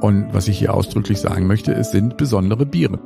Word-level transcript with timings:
Und 0.00 0.32
was 0.32 0.48
ich 0.48 0.58
hier 0.58 0.74
ausdrücklich 0.74 1.18
sagen 1.20 1.46
möchte, 1.46 1.72
es 1.72 1.90
sind 1.90 2.16
besondere 2.16 2.66
Biere. 2.66 2.98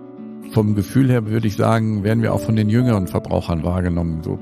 Vom 0.52 0.74
Gefühl 0.74 1.10
her 1.10 1.26
würde 1.26 1.46
ich 1.46 1.56
sagen, 1.56 2.02
werden 2.02 2.22
wir 2.22 2.32
auch 2.32 2.40
von 2.40 2.56
den 2.56 2.68
jüngeren 2.68 3.06
Verbrauchern 3.06 3.62
wahrgenommen. 3.62 4.22
So. 4.22 4.38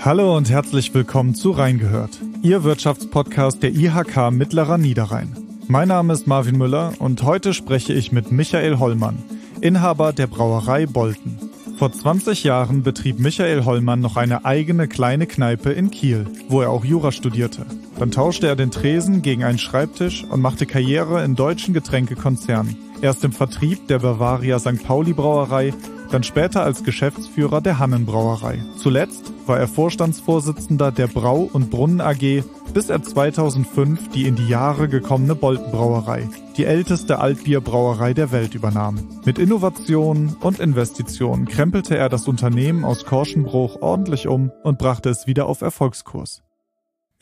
Hallo 0.00 0.36
und 0.36 0.50
herzlich 0.50 0.94
willkommen 0.94 1.34
zu 1.34 1.50
Reingehört, 1.50 2.10
Ihr 2.42 2.64
Wirtschaftspodcast 2.64 3.62
der 3.62 3.72
IHK 3.72 4.30
Mittlerer 4.30 4.78
Niederrhein. 4.78 5.36
Mein 5.68 5.88
Name 5.88 6.12
ist 6.12 6.26
Marvin 6.26 6.58
Müller 6.58 6.92
und 6.98 7.22
heute 7.22 7.54
spreche 7.54 7.92
ich 7.92 8.12
mit 8.12 8.32
Michael 8.32 8.78
Hollmann, 8.78 9.18
Inhaber 9.60 10.12
der 10.12 10.26
Brauerei 10.26 10.86
Bolten. 10.86 11.38
Vor 11.78 11.92
20 11.92 12.44
Jahren 12.44 12.82
betrieb 12.82 13.18
Michael 13.18 13.64
Hollmann 13.64 14.00
noch 14.00 14.16
eine 14.16 14.44
eigene 14.44 14.88
kleine 14.88 15.26
Kneipe 15.26 15.70
in 15.70 15.90
Kiel, 15.90 16.26
wo 16.48 16.60
er 16.60 16.70
auch 16.70 16.84
Jura 16.84 17.12
studierte. 17.12 17.66
Dann 18.02 18.10
tauschte 18.10 18.48
er 18.48 18.56
den 18.56 18.72
Tresen 18.72 19.22
gegen 19.22 19.44
einen 19.44 19.60
Schreibtisch 19.60 20.24
und 20.24 20.40
machte 20.40 20.66
Karriere 20.66 21.22
in 21.22 21.36
deutschen 21.36 21.72
Getränkekonzernen. 21.72 22.76
Erst 23.00 23.22
im 23.22 23.30
Vertrieb 23.30 23.86
der 23.86 24.00
Bavaria 24.00 24.58
St. 24.58 24.82
Pauli 24.82 25.12
Brauerei, 25.12 25.72
dann 26.10 26.24
später 26.24 26.64
als 26.64 26.82
Geschäftsführer 26.82 27.60
der 27.60 27.78
Hannen 27.78 28.04
Brauerei. 28.04 28.58
Zuletzt 28.76 29.32
war 29.46 29.60
er 29.60 29.68
Vorstandsvorsitzender 29.68 30.90
der 30.90 31.06
Brau- 31.06 31.48
und 31.52 31.70
Brunnen 31.70 32.00
AG, 32.00 32.42
bis 32.74 32.90
er 32.90 33.04
2005 33.04 34.10
die 34.10 34.26
in 34.26 34.34
die 34.34 34.48
Jahre 34.48 34.88
gekommene 34.88 35.36
Bolten 35.36 35.70
Brauerei, 35.70 36.28
die 36.56 36.64
älteste 36.64 37.20
Altbierbrauerei 37.20 38.14
der 38.14 38.32
Welt 38.32 38.56
übernahm. 38.56 38.98
Mit 39.24 39.38
Innovationen 39.38 40.34
und 40.40 40.58
Investitionen 40.58 41.46
krempelte 41.46 41.96
er 41.96 42.08
das 42.08 42.26
Unternehmen 42.26 42.84
aus 42.84 43.04
Korschenbruch 43.04 43.80
ordentlich 43.80 44.26
um 44.26 44.50
und 44.64 44.78
brachte 44.78 45.08
es 45.08 45.28
wieder 45.28 45.46
auf 45.46 45.60
Erfolgskurs. 45.60 46.42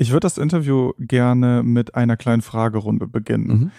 Ich 0.01 0.13
würde 0.13 0.21
das 0.21 0.39
Interview 0.39 0.93
gerne 0.99 1.63
mit 1.63 1.95
einer 1.95 2.17
kleinen 2.17 2.41
Fragerunde 2.41 3.07
beginnen. 3.07 3.47
Mhm. 3.47 3.71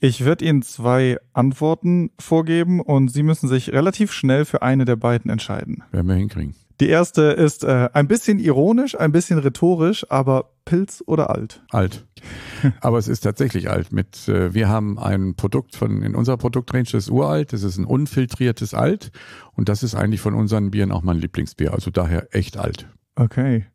Ich 0.00 0.24
werde 0.24 0.44
Ihnen 0.44 0.62
zwei 0.62 1.18
Antworten 1.34 2.10
vorgeben 2.18 2.80
und 2.80 3.12
Sie 3.12 3.22
müssen 3.22 3.48
sich 3.48 3.72
relativ 3.72 4.10
schnell 4.12 4.44
für 4.44 4.62
eine 4.62 4.84
der 4.84 4.96
beiden 4.96 5.30
entscheiden. 5.30 5.84
Werden 5.92 6.08
wir 6.08 6.16
hinkriegen. 6.16 6.56
Die 6.80 6.88
erste 6.88 7.22
ist 7.22 7.62
äh, 7.62 7.90
ein 7.92 8.08
bisschen 8.08 8.40
ironisch, 8.40 8.98
ein 8.98 9.12
bisschen 9.12 9.38
rhetorisch, 9.38 10.04
aber 10.10 10.50
Pilz 10.64 11.04
oder 11.06 11.30
alt? 11.30 11.62
Alt. 11.70 12.04
Aber 12.80 12.98
es 12.98 13.06
ist 13.06 13.20
tatsächlich 13.20 13.70
alt. 13.70 13.92
Mit, 13.92 14.26
äh, 14.28 14.52
wir 14.52 14.68
haben 14.68 14.98
ein 14.98 15.36
Produkt 15.36 15.76
von 15.76 16.02
in 16.02 16.16
unserer 16.16 16.38
Produktrange, 16.38 16.84
das 16.84 17.04
ist 17.04 17.10
uralt, 17.10 17.52
das 17.52 17.62
ist 17.62 17.78
ein 17.78 17.84
unfiltriertes 17.84 18.74
Alt 18.74 19.12
und 19.52 19.68
das 19.68 19.84
ist 19.84 19.94
eigentlich 19.94 20.20
von 20.20 20.34
unseren 20.34 20.72
Bieren 20.72 20.90
auch 20.90 21.02
mein 21.02 21.18
Lieblingsbier. 21.18 21.72
Also 21.72 21.92
daher 21.92 22.34
echt 22.34 22.56
alt. 22.56 22.88
Okay. 23.14 23.66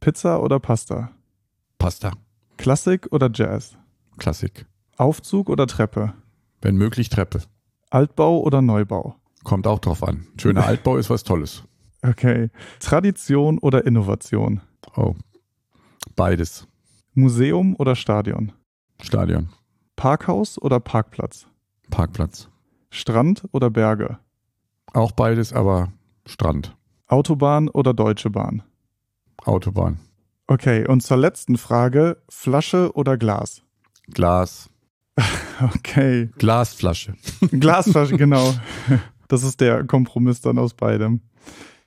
Pizza 0.00 0.42
oder 0.42 0.58
Pasta? 0.58 1.12
Pasta. 1.82 2.12
Klassik 2.58 3.08
oder 3.10 3.28
Jazz? 3.34 3.76
Klassik. 4.16 4.66
Aufzug 4.98 5.50
oder 5.50 5.66
Treppe? 5.66 6.12
Wenn 6.60 6.76
möglich 6.76 7.08
Treppe. 7.08 7.42
Altbau 7.90 8.40
oder 8.40 8.62
Neubau? 8.62 9.16
Kommt 9.42 9.66
auch 9.66 9.80
drauf 9.80 10.04
an. 10.04 10.28
Schöner 10.40 10.64
Altbau 10.64 10.96
ist 10.96 11.10
was 11.10 11.24
Tolles. 11.24 11.64
Okay. 12.02 12.50
Tradition 12.78 13.58
oder 13.58 13.84
Innovation? 13.84 14.60
Oh. 14.96 15.16
Beides. 16.14 16.68
Museum 17.14 17.74
oder 17.76 17.96
Stadion? 17.96 18.52
Stadion. 19.00 19.48
Parkhaus 19.96 20.62
oder 20.62 20.78
Parkplatz? 20.78 21.48
Parkplatz. 21.90 22.48
Strand 22.90 23.48
oder 23.50 23.70
Berge? 23.70 24.18
Auch 24.92 25.10
beides, 25.10 25.52
aber 25.52 25.92
Strand. 26.26 26.76
Autobahn 27.08 27.68
oder 27.68 27.92
Deutsche 27.92 28.30
Bahn? 28.30 28.62
Autobahn. 29.44 29.98
Okay, 30.52 30.86
und 30.86 31.02
zur 31.02 31.16
letzten 31.16 31.56
Frage: 31.56 32.18
Flasche 32.28 32.92
oder 32.92 33.16
Glas? 33.16 33.62
Glas. 34.08 34.68
Okay. 35.76 36.28
Glasflasche. 36.38 37.14
Glasflasche, 37.52 38.16
genau. 38.16 38.52
Das 39.28 39.44
ist 39.44 39.60
der 39.60 39.84
Kompromiss 39.84 40.40
dann 40.40 40.58
aus 40.58 40.74
beidem. 40.74 41.20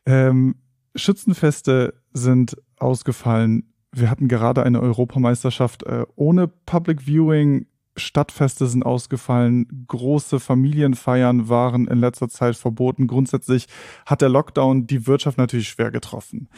Ähm, 0.05 0.55
Schützenfeste 0.95 1.93
sind 2.13 2.55
ausgefallen. 2.79 3.73
Wir 3.91 4.09
hatten 4.09 4.29
gerade 4.29 4.63
eine 4.63 4.79
Europameisterschaft 4.79 5.83
äh, 5.83 6.05
ohne 6.15 6.47
Public 6.47 7.01
Viewing. 7.01 7.65
Stadtfeste 7.95 8.67
sind 8.67 8.85
ausgefallen. 8.85 9.85
Große 9.87 10.39
Familienfeiern 10.39 11.49
waren 11.49 11.87
in 11.87 11.99
letzter 11.99 12.29
Zeit 12.29 12.55
verboten. 12.55 13.07
Grundsätzlich 13.07 13.67
hat 14.05 14.21
der 14.21 14.29
Lockdown 14.29 14.87
die 14.87 15.07
Wirtschaft 15.07 15.37
natürlich 15.37 15.69
schwer 15.69 15.91
getroffen. 15.91 16.49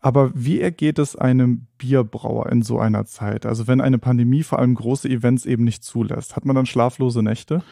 Aber 0.00 0.30
wie 0.34 0.60
ergeht 0.60 0.98
es 0.98 1.16
einem 1.16 1.66
Bierbrauer 1.78 2.50
in 2.52 2.60
so 2.60 2.78
einer 2.78 3.06
Zeit? 3.06 3.46
Also 3.46 3.66
wenn 3.66 3.80
eine 3.80 3.98
Pandemie 3.98 4.42
vor 4.42 4.58
allem 4.58 4.74
große 4.74 5.08
Events 5.08 5.46
eben 5.46 5.64
nicht 5.64 5.82
zulässt, 5.82 6.36
hat 6.36 6.44
man 6.44 6.54
dann 6.54 6.66
schlaflose 6.66 7.22
Nächte? 7.22 7.62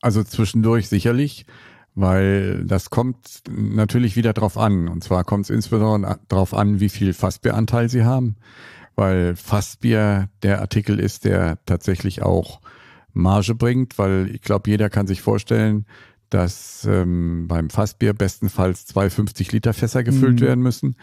Also 0.00 0.22
zwischendurch 0.22 0.88
sicherlich, 0.88 1.46
weil 1.94 2.64
das 2.64 2.90
kommt 2.90 3.42
natürlich 3.50 4.14
wieder 4.14 4.32
drauf 4.32 4.56
an. 4.56 4.86
Und 4.88 5.02
zwar 5.02 5.24
kommt 5.24 5.46
es 5.46 5.50
insbesondere 5.50 6.20
darauf 6.28 6.54
an, 6.54 6.78
wie 6.78 6.88
viel 6.88 7.12
Fassbieranteil 7.14 7.88
Sie 7.88 8.04
haben, 8.04 8.36
weil 9.02 9.34
Fassbier 9.34 10.28
der 10.44 10.60
Artikel 10.60 11.00
ist, 11.00 11.24
der 11.24 11.58
tatsächlich 11.66 12.22
auch 12.22 12.60
Marge 13.12 13.56
bringt, 13.56 13.98
weil 13.98 14.30
ich 14.32 14.42
glaube, 14.42 14.70
jeder 14.70 14.90
kann 14.90 15.08
sich 15.08 15.20
vorstellen, 15.22 15.86
dass 16.30 16.86
ähm, 16.88 17.48
beim 17.48 17.68
Fassbier 17.68 18.12
bestenfalls 18.12 18.86
zwei 18.86 19.10
50 19.10 19.50
Liter 19.50 19.72
Fässer 19.72 20.04
gefüllt 20.04 20.40
mhm. 20.40 20.44
werden 20.44 20.62
müssen. 20.62 20.94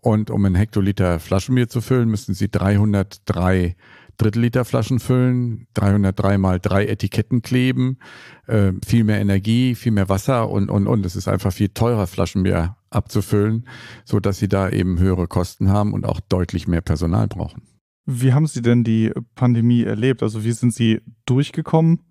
Und 0.00 0.30
um 0.30 0.44
einen 0.44 0.54
Hektoliter 0.54 1.18
Flaschenbier 1.18 1.68
zu 1.68 1.80
füllen, 1.80 2.08
müssen 2.08 2.34
Sie 2.34 2.48
303 2.48 3.74
Drittel 4.20 4.64
Flaschen 4.64 5.00
füllen, 5.00 5.66
303 5.74 6.36
mal 6.36 6.60
drei 6.60 6.86
Etiketten 6.86 7.40
kleben, 7.40 7.98
äh, 8.46 8.72
viel 8.84 9.04
mehr 9.04 9.18
Energie, 9.18 9.74
viel 9.74 9.92
mehr 9.92 10.10
Wasser 10.10 10.50
und, 10.50 10.70
und, 10.70 10.86
und. 10.86 11.06
Es 11.06 11.16
ist 11.16 11.26
einfach 11.26 11.52
viel 11.52 11.70
teurer, 11.70 12.06
Flaschenbier 12.06 12.76
abzufüllen, 12.90 13.66
so 14.04 14.20
dass 14.20 14.38
Sie 14.38 14.48
da 14.48 14.68
eben 14.68 14.98
höhere 14.98 15.26
Kosten 15.26 15.70
haben 15.70 15.94
und 15.94 16.04
auch 16.04 16.20
deutlich 16.20 16.68
mehr 16.68 16.82
Personal 16.82 17.28
brauchen. 17.28 17.62
Wie 18.04 18.34
haben 18.34 18.46
Sie 18.46 18.60
denn 18.60 18.84
die 18.84 19.10
Pandemie 19.36 19.84
erlebt? 19.84 20.22
Also 20.22 20.44
wie 20.44 20.52
sind 20.52 20.74
Sie 20.74 21.00
durchgekommen, 21.24 22.02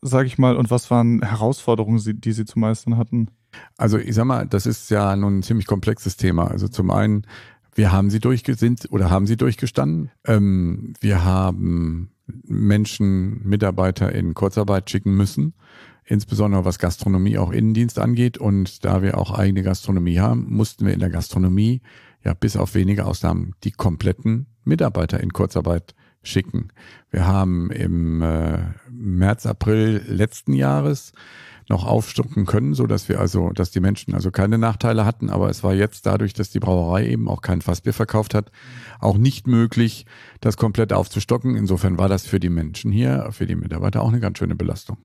sage 0.00 0.26
ich 0.26 0.38
mal, 0.38 0.56
und 0.56 0.70
was 0.70 0.90
waren 0.90 1.22
Herausforderungen, 1.22 2.00
die 2.20 2.32
Sie 2.32 2.44
zu 2.46 2.58
meistern 2.58 2.96
hatten? 2.96 3.28
Also 3.76 3.98
ich 3.98 4.14
sag 4.14 4.24
mal, 4.24 4.46
das 4.46 4.66
ist 4.66 4.90
ja 4.90 5.14
nun 5.14 5.38
ein 5.38 5.42
ziemlich 5.42 5.66
komplexes 5.66 6.16
Thema. 6.16 6.48
Also 6.48 6.68
zum 6.68 6.90
einen, 6.90 7.26
wir 7.74 7.92
haben 7.92 8.10
sie 8.10 8.20
durchge 8.20 8.54
sind 8.54 8.90
oder 8.90 9.10
haben 9.10 9.26
sie 9.26 9.36
durchgestanden. 9.36 10.10
Ähm, 10.26 10.94
wir 11.00 11.24
haben 11.24 12.10
Menschen, 12.46 13.46
Mitarbeiter 13.46 14.12
in 14.12 14.34
Kurzarbeit 14.34 14.88
schicken 14.90 15.16
müssen, 15.16 15.54
insbesondere 16.04 16.64
was 16.64 16.78
Gastronomie, 16.78 17.38
auch 17.38 17.50
Innendienst 17.50 17.98
angeht. 17.98 18.38
Und 18.38 18.84
da 18.84 19.02
wir 19.02 19.18
auch 19.18 19.36
eigene 19.36 19.62
Gastronomie 19.62 20.20
haben, 20.20 20.46
mussten 20.48 20.86
wir 20.86 20.94
in 20.94 21.00
der 21.00 21.10
Gastronomie 21.10 21.82
ja 22.24 22.34
bis 22.34 22.56
auf 22.56 22.74
wenige 22.74 23.04
Ausnahmen 23.04 23.54
die 23.64 23.72
kompletten 23.72 24.46
Mitarbeiter 24.64 25.20
in 25.20 25.32
Kurzarbeit 25.32 25.94
schicken. 26.26 26.68
Wir 27.10 27.26
haben 27.26 27.70
im 27.70 28.22
äh, 28.22 28.58
März, 28.90 29.46
April 29.46 30.02
letzten 30.06 30.52
Jahres 30.52 31.12
noch 31.68 31.86
aufstocken 31.86 32.44
können, 32.44 32.74
so 32.74 32.86
dass 32.86 33.08
wir 33.08 33.20
also, 33.20 33.50
dass 33.50 33.70
die 33.70 33.80
Menschen 33.80 34.14
also 34.14 34.30
keine 34.30 34.58
Nachteile 34.58 35.06
hatten. 35.06 35.30
Aber 35.30 35.48
es 35.48 35.62
war 35.62 35.74
jetzt 35.74 36.06
dadurch, 36.06 36.34
dass 36.34 36.50
die 36.50 36.60
Brauerei 36.60 37.08
eben 37.08 37.28
auch 37.28 37.40
kein 37.40 37.62
Fassbier 37.62 37.94
verkauft 37.94 38.34
hat, 38.34 38.50
auch 39.00 39.16
nicht 39.16 39.46
möglich, 39.46 40.06
das 40.40 40.56
komplett 40.56 40.92
aufzustocken. 40.92 41.56
Insofern 41.56 41.98
war 41.98 42.08
das 42.08 42.26
für 42.26 42.40
die 42.40 42.50
Menschen 42.50 42.92
hier, 42.92 43.28
für 43.30 43.46
die 43.46 43.56
Mitarbeiter 43.56 44.02
auch 44.02 44.08
eine 44.08 44.20
ganz 44.20 44.38
schöne 44.38 44.56
Belastung. 44.56 44.98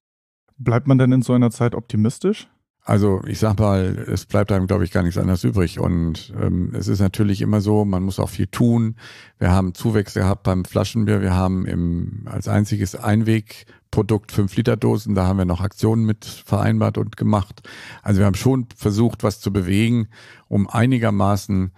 Bleibt 0.58 0.88
man 0.88 0.98
denn 0.98 1.12
in 1.12 1.22
so 1.22 1.34
einer 1.34 1.52
Zeit 1.52 1.74
optimistisch? 1.74 2.50
Also 2.90 3.22
ich 3.28 3.38
sag 3.38 3.60
mal, 3.60 4.04
es 4.12 4.26
bleibt 4.26 4.52
einem, 4.52 4.66
glaube 4.66 4.84
ich, 4.84 4.90
gar 4.90 5.04
nichts 5.04 5.20
anderes 5.20 5.44
übrig. 5.44 5.80
Und 5.80 6.34
ähm, 6.42 6.74
es 6.74 6.88
ist 6.88 7.00
natürlich 7.00 7.42
immer 7.42 7.62
so, 7.62 7.86
man 7.86 8.02
muss 8.02 8.20
auch 8.20 8.30
viel 8.30 8.48
tun. 8.48 8.96
Wir 9.38 9.52
haben 9.52 9.76
Zuwächse 9.76 10.22
gehabt 10.22 10.42
beim 10.42 10.66
Flaschenbier. 10.66 11.22
Wir 11.22 11.36
haben 11.36 11.68
im, 11.68 12.24
als 12.26 12.48
einziges 12.48 12.96
Einwegprodukt 12.96 14.34
5-Liter-Dosen. 14.34 15.14
Da 15.14 15.28
haben 15.28 15.38
wir 15.38 15.46
noch 15.46 15.62
Aktionen 15.62 16.04
mit 16.04 16.26
vereinbart 16.26 16.98
und 16.98 17.16
gemacht. 17.16 17.62
Also 18.02 18.22
wir 18.22 18.26
haben 18.26 18.34
schon 18.34 18.66
versucht, 18.76 19.22
was 19.22 19.40
zu 19.40 19.54
bewegen, 19.54 20.08
um 20.48 20.68
einigermaßen 20.68 21.72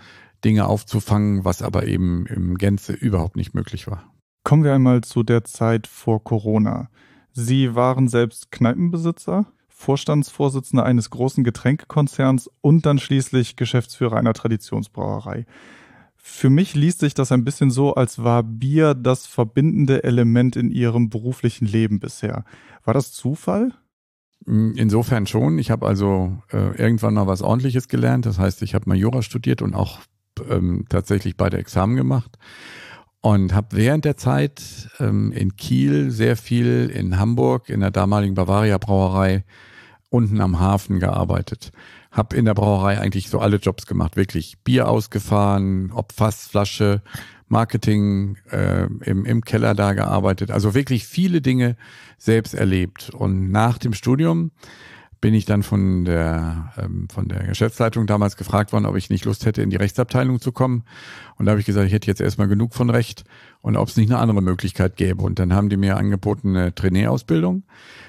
Dinge 0.46 0.66
aufzufangen, 0.66 1.44
was 1.44 1.62
aber 1.62 1.88
eben 1.88 2.26
im 2.28 2.58
Gänze 2.58 2.94
überhaupt 2.94 3.36
nicht 3.36 3.54
möglich 3.54 3.86
war. 3.86 4.10
Kommen 4.46 4.64
wir 4.64 4.74
einmal 4.74 5.02
zu 5.02 5.24
der 5.24 5.44
Zeit 5.44 5.88
vor 5.88 6.24
Corona. 6.24 6.90
Sie 7.34 7.76
waren 7.76 8.08
selbst 8.08 8.50
Kneipenbesitzer? 8.50 9.46
Vorstandsvorsitzender 9.82 10.86
eines 10.86 11.10
großen 11.10 11.44
Getränkekonzerns 11.44 12.50
und 12.62 12.86
dann 12.86 13.00
schließlich 13.00 13.56
Geschäftsführer 13.56 14.16
einer 14.16 14.34
Traditionsbrauerei. 14.34 15.46
Für 16.16 16.52
mich 16.52 16.76
liest 16.76 17.00
sich 17.00 17.16
das 17.16 17.32
ein 17.32 17.44
bisschen 17.44 17.72
so, 17.72 17.96
als 17.96 18.24
war 18.24 18.44
Bier 18.44 18.94
das 18.94 19.26
verbindende 19.26 20.04
Element 20.04 20.56
in 20.56 20.70
ihrem 20.70 21.10
beruflichen 21.10 21.66
Leben 21.66 22.00
bisher. 22.00 22.46
War 22.86 22.94
das 22.94 23.12
Zufall? 23.12 23.74
Mm, 24.46 24.74
insofern 24.76 25.26
schon. 25.26 25.58
Ich 25.58 25.72
habe 25.72 25.88
also 25.88 26.38
äh, 26.52 26.78
irgendwann 26.78 27.16
mal 27.16 27.26
was 27.26 27.42
Ordentliches 27.42 27.88
gelernt. 27.88 28.28
Das 28.28 28.38
heißt, 28.38 28.62
ich 28.62 28.76
habe 28.76 28.88
mal 28.88 28.98
Jura 28.98 29.24
studiert 29.24 29.64
und 29.64 29.74
auch 29.74 30.00
ähm, 30.48 30.86
tatsächlich 30.90 31.38
beide 31.38 31.58
Examen 31.58 31.96
gemacht. 31.96 32.38
Und 33.22 33.54
habe 33.54 33.78
während 33.78 34.04
der 34.04 34.18
Zeit 34.18 34.90
ähm, 35.00 35.32
in 35.32 35.56
Kiel 35.56 36.12
sehr 36.12 36.36
viel 36.36 36.92
in 36.94 37.20
Hamburg 37.20 37.70
in 37.70 37.80
der 37.80 37.92
damaligen 37.92 38.34
Bavaria 38.34 38.78
Brauerei 38.78 39.44
unten 40.10 40.42
am 40.42 40.60
Hafen 40.60 41.00
gearbeitet. 41.00 41.72
Hab 42.12 42.34
in 42.34 42.46
der 42.46 42.56
Brauerei 42.56 43.00
eigentlich 43.00 43.30
so 43.30 43.40
alle 43.40 43.58
Jobs 43.58 43.86
gemacht, 43.86 44.18
wirklich 44.18 44.58
Bier 44.64 44.90
ausgefahren, 44.90 45.92
ob 45.94 46.12
Fassflasche, 46.12 47.02
Marketing 47.48 48.38
äh, 48.50 48.86
im, 49.04 49.26
im 49.26 49.42
Keller 49.42 49.76
da 49.76 49.94
gearbeitet, 49.94 50.52
also 50.52 50.74
wirklich 50.74 51.06
viele 51.06 51.42
Dinge 51.42 51.76
selbst 52.18 52.54
erlebt. 52.54 53.12
Und 53.12 53.52
nach 53.52 53.78
dem 53.78 53.94
Studium 53.94 54.52
bin 55.22 55.36
ich 55.36 55.46
dann 55.46 55.62
von 55.62 56.04
der, 56.04 56.74
ähm, 56.78 57.08
von 57.14 57.28
der 57.28 57.44
Geschäftsleitung 57.44 58.08
damals 58.08 58.36
gefragt 58.36 58.74
worden, 58.74 58.88
ob 58.88 58.96
ich 58.98 59.12
nicht 59.12 59.24
Lust 59.26 59.46
hätte, 59.46 59.62
in 59.62 59.70
die 59.70 59.78
Rechtsabteilung 59.78 60.42
zu 60.42 60.52
kommen. 60.52 60.84
Und 61.38 61.46
da 61.46 61.52
habe 61.52 61.60
ich 61.60 61.68
gesagt, 61.68 61.86
ich 61.86 61.94
hätte 61.94 62.08
jetzt 62.08 62.22
erstmal 62.22 62.48
genug 62.48 62.74
von 62.74 62.90
Recht 62.90 63.24
und 63.62 63.78
ob 63.78 63.88
es 63.88 63.98
nicht 63.98 64.10
eine 64.10 64.20
andere 64.20 64.42
Möglichkeit 64.42 64.98
gäbe. 64.98 65.22
Und 65.22 65.38
dann 65.38 65.54
haben 65.54 65.70
die 65.70 65.78
mir 65.78 65.98
angeboten 65.98 66.56
eine 66.56 66.74
Trainee-Ausbildung. 66.74 67.64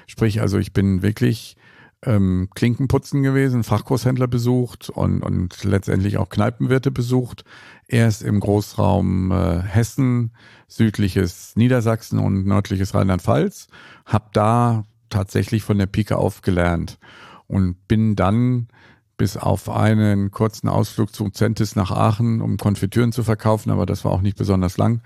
Sprich, 0.07 0.41
also 0.41 0.57
ich 0.57 0.73
bin 0.73 1.03
wirklich 1.03 1.55
ähm, 2.01 2.49
Klinkenputzen 2.55 3.21
gewesen, 3.21 3.63
Fachkurshändler 3.63 4.27
besucht 4.27 4.89
und, 4.89 5.21
und 5.21 5.63
letztendlich 5.63 6.17
auch 6.17 6.29
Kneipenwirte 6.29 6.89
besucht. 6.89 7.45
Erst 7.87 8.23
im 8.23 8.39
Großraum 8.39 9.31
äh, 9.31 9.61
Hessen, 9.61 10.31
südliches 10.67 11.55
Niedersachsen 11.55 12.17
und 12.17 12.47
nördliches 12.47 12.95
Rheinland-Pfalz. 12.95 13.67
Hab 14.05 14.33
da 14.33 14.83
tatsächlich 15.13 15.63
von 15.63 15.77
der 15.77 15.85
Pike 15.85 16.17
auf 16.17 16.41
gelernt 16.41 16.99
und 17.47 17.87
bin 17.87 18.15
dann 18.15 18.67
bis 19.15 19.37
auf 19.37 19.69
einen 19.69 20.31
kurzen 20.31 20.67
Ausflug 20.67 21.13
zu 21.13 21.29
Centis 21.29 21.75
nach 21.75 21.91
Aachen, 21.91 22.41
um 22.41 22.57
Konfitüren 22.57 23.11
zu 23.11 23.23
verkaufen, 23.23 23.69
aber 23.69 23.85
das 23.85 24.03
war 24.03 24.11
auch 24.11 24.21
nicht 24.21 24.37
besonders 24.37 24.77
lang, 24.77 25.01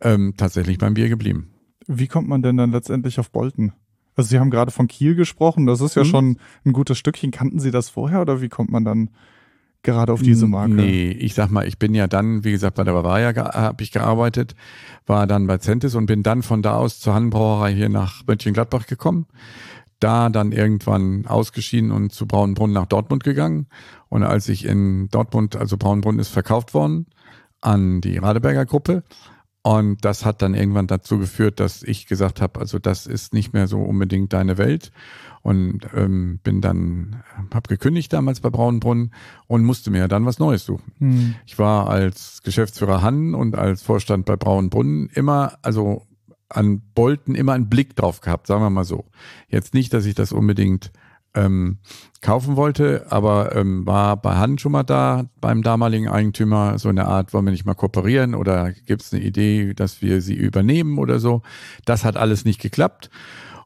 ähm, 0.00 0.34
tatsächlich 0.36 0.78
beim 0.78 0.94
Bier 0.94 1.08
geblieben. 1.08 1.50
Wie 1.86 2.06
kommt 2.06 2.28
man 2.28 2.42
denn 2.42 2.58
dann 2.58 2.72
letztendlich 2.72 3.18
auf 3.18 3.30
Bolten? 3.30 3.72
Also 4.14 4.28
Sie 4.28 4.38
haben 4.38 4.50
gerade 4.50 4.70
von 4.70 4.88
Kiel 4.88 5.14
gesprochen, 5.14 5.66
das 5.66 5.80
ist 5.80 5.94
ja 5.94 6.04
mhm. 6.04 6.08
schon 6.08 6.38
ein 6.64 6.72
gutes 6.72 6.98
Stückchen. 6.98 7.30
Kannten 7.30 7.60
Sie 7.60 7.70
das 7.70 7.88
vorher 7.88 8.20
oder 8.20 8.42
wie 8.42 8.48
kommt 8.48 8.70
man 8.70 8.84
dann 8.84 9.10
gerade 9.92 10.12
auf 10.12 10.22
diese 10.22 10.46
Marke? 10.46 10.74
Nee, 10.74 11.10
ich 11.10 11.34
sag 11.34 11.50
mal, 11.50 11.66
ich 11.66 11.78
bin 11.78 11.94
ja 11.94 12.06
dann, 12.06 12.44
wie 12.44 12.52
gesagt, 12.52 12.76
bei 12.76 12.84
der 12.84 12.92
Bavaria 12.92 13.34
habe 13.54 13.82
ich 13.82 13.92
gearbeitet, 13.92 14.54
war 15.06 15.26
dann 15.26 15.46
bei 15.46 15.58
Centis 15.58 15.94
und 15.94 16.06
bin 16.06 16.22
dann 16.22 16.42
von 16.42 16.62
da 16.62 16.76
aus 16.76 17.00
zur 17.00 17.14
Hannenbrauerei 17.14 17.72
hier 17.72 17.88
nach 17.88 18.26
Mönchengladbach 18.26 18.86
gekommen. 18.86 19.26
Da 20.00 20.28
dann 20.28 20.52
irgendwann 20.52 21.26
ausgeschieden 21.26 21.90
und 21.90 22.12
zu 22.12 22.26
Braunbrunn 22.26 22.72
nach 22.72 22.86
Dortmund 22.86 23.24
gegangen. 23.24 23.66
Und 24.08 24.22
als 24.22 24.48
ich 24.48 24.64
in 24.64 25.08
Dortmund, 25.08 25.56
also 25.56 25.76
Braunbrunn 25.76 26.18
ist 26.18 26.28
verkauft 26.28 26.72
worden 26.72 27.06
an 27.60 28.00
die 28.00 28.18
Radeberger 28.18 28.66
Gruppe. 28.66 29.02
Und 29.68 30.02
das 30.02 30.24
hat 30.24 30.40
dann 30.40 30.54
irgendwann 30.54 30.86
dazu 30.86 31.18
geführt, 31.18 31.60
dass 31.60 31.82
ich 31.82 32.06
gesagt 32.06 32.40
habe, 32.40 32.58
also 32.58 32.78
das 32.78 33.06
ist 33.06 33.34
nicht 33.34 33.52
mehr 33.52 33.66
so 33.68 33.82
unbedingt 33.82 34.32
deine 34.32 34.56
Welt 34.56 34.92
und 35.42 35.80
ähm, 35.94 36.40
bin 36.42 36.62
dann, 36.62 37.22
habe 37.52 37.68
gekündigt 37.68 38.10
damals 38.14 38.40
bei 38.40 38.48
Braunbrunn 38.48 39.10
und 39.46 39.64
musste 39.64 39.90
mir 39.90 40.08
dann 40.08 40.24
was 40.24 40.38
Neues 40.38 40.64
suchen. 40.64 40.92
Mhm. 41.00 41.34
Ich 41.44 41.58
war 41.58 41.90
als 41.90 42.40
Geschäftsführer 42.42 43.02
Hannen 43.02 43.34
und 43.34 43.56
als 43.56 43.82
Vorstand 43.82 44.24
bei 44.24 44.36
Braunbrunn 44.36 45.10
immer, 45.12 45.58
also 45.60 46.06
an 46.48 46.80
Bolten 46.94 47.34
immer 47.34 47.52
einen 47.52 47.68
Blick 47.68 47.94
drauf 47.94 48.22
gehabt, 48.22 48.46
sagen 48.46 48.62
wir 48.62 48.70
mal 48.70 48.84
so. 48.84 49.04
Jetzt 49.48 49.74
nicht, 49.74 49.92
dass 49.92 50.06
ich 50.06 50.14
das 50.14 50.32
unbedingt 50.32 50.92
ähm, 51.38 51.78
kaufen 52.20 52.56
wollte, 52.56 53.06
aber 53.10 53.54
ähm, 53.54 53.86
war 53.86 54.16
bei 54.16 54.34
Hannen 54.36 54.58
schon 54.58 54.72
mal 54.72 54.82
da 54.82 55.26
beim 55.40 55.62
damaligen 55.62 56.08
Eigentümer 56.08 56.78
so 56.78 56.88
eine 56.88 57.06
Art, 57.06 57.32
wollen 57.32 57.44
wir 57.44 57.52
nicht 57.52 57.64
mal 57.64 57.74
kooperieren 57.74 58.34
oder 58.34 58.72
gibt 58.72 59.02
es 59.02 59.12
eine 59.12 59.22
Idee, 59.22 59.74
dass 59.74 60.02
wir 60.02 60.20
sie 60.20 60.34
übernehmen 60.34 60.98
oder 60.98 61.20
so. 61.20 61.42
Das 61.84 62.04
hat 62.04 62.16
alles 62.16 62.44
nicht 62.44 62.60
geklappt. 62.60 63.10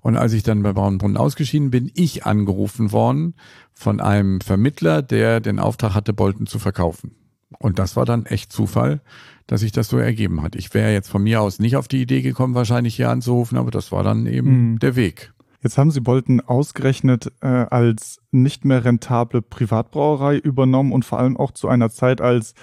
Und 0.02 0.16
als 0.16 0.32
ich 0.32 0.42
dann 0.42 0.62
bei 0.62 0.72
Braunbrunn 0.72 1.16
ausgeschieden 1.16 1.70
bin, 1.70 1.90
ich 1.94 2.26
angerufen 2.26 2.92
worden 2.92 3.34
von 3.72 4.00
einem 4.00 4.40
Vermittler, 4.40 5.00
der 5.00 5.40
den 5.40 5.58
Auftrag 5.58 5.94
hatte, 5.94 6.12
Bolten 6.12 6.46
zu 6.46 6.58
verkaufen. 6.58 7.12
Und 7.58 7.78
das 7.78 7.96
war 7.96 8.04
dann 8.04 8.26
echt 8.26 8.52
Zufall, 8.52 9.00
dass 9.46 9.60
sich 9.60 9.72
das 9.72 9.88
so 9.88 9.98
ergeben 9.98 10.42
hat. 10.42 10.56
Ich 10.56 10.74
wäre 10.74 10.92
jetzt 10.92 11.08
von 11.08 11.22
mir 11.22 11.40
aus 11.40 11.58
nicht 11.58 11.76
auf 11.76 11.88
die 11.88 12.02
Idee 12.02 12.22
gekommen, 12.22 12.54
wahrscheinlich 12.54 12.96
hier 12.96 13.10
anzurufen, 13.10 13.56
aber 13.56 13.70
das 13.70 13.92
war 13.92 14.02
dann 14.02 14.26
eben 14.26 14.72
mhm. 14.72 14.78
der 14.80 14.96
Weg. 14.96 15.32
Jetzt 15.62 15.78
haben 15.78 15.90
Sie 15.90 16.00
Bolten 16.00 16.40
ausgerechnet 16.40 17.32
äh, 17.40 17.46
als 17.46 18.20
nicht 18.30 18.64
mehr 18.64 18.84
rentable 18.84 19.42
Privatbrauerei 19.42 20.38
übernommen 20.38 20.92
und 20.92 21.04
vor 21.04 21.18
allem 21.18 21.36
auch 21.36 21.52
zu 21.52 21.68
einer 21.68 21.90
Zeit, 21.90 22.20
als 22.20 22.54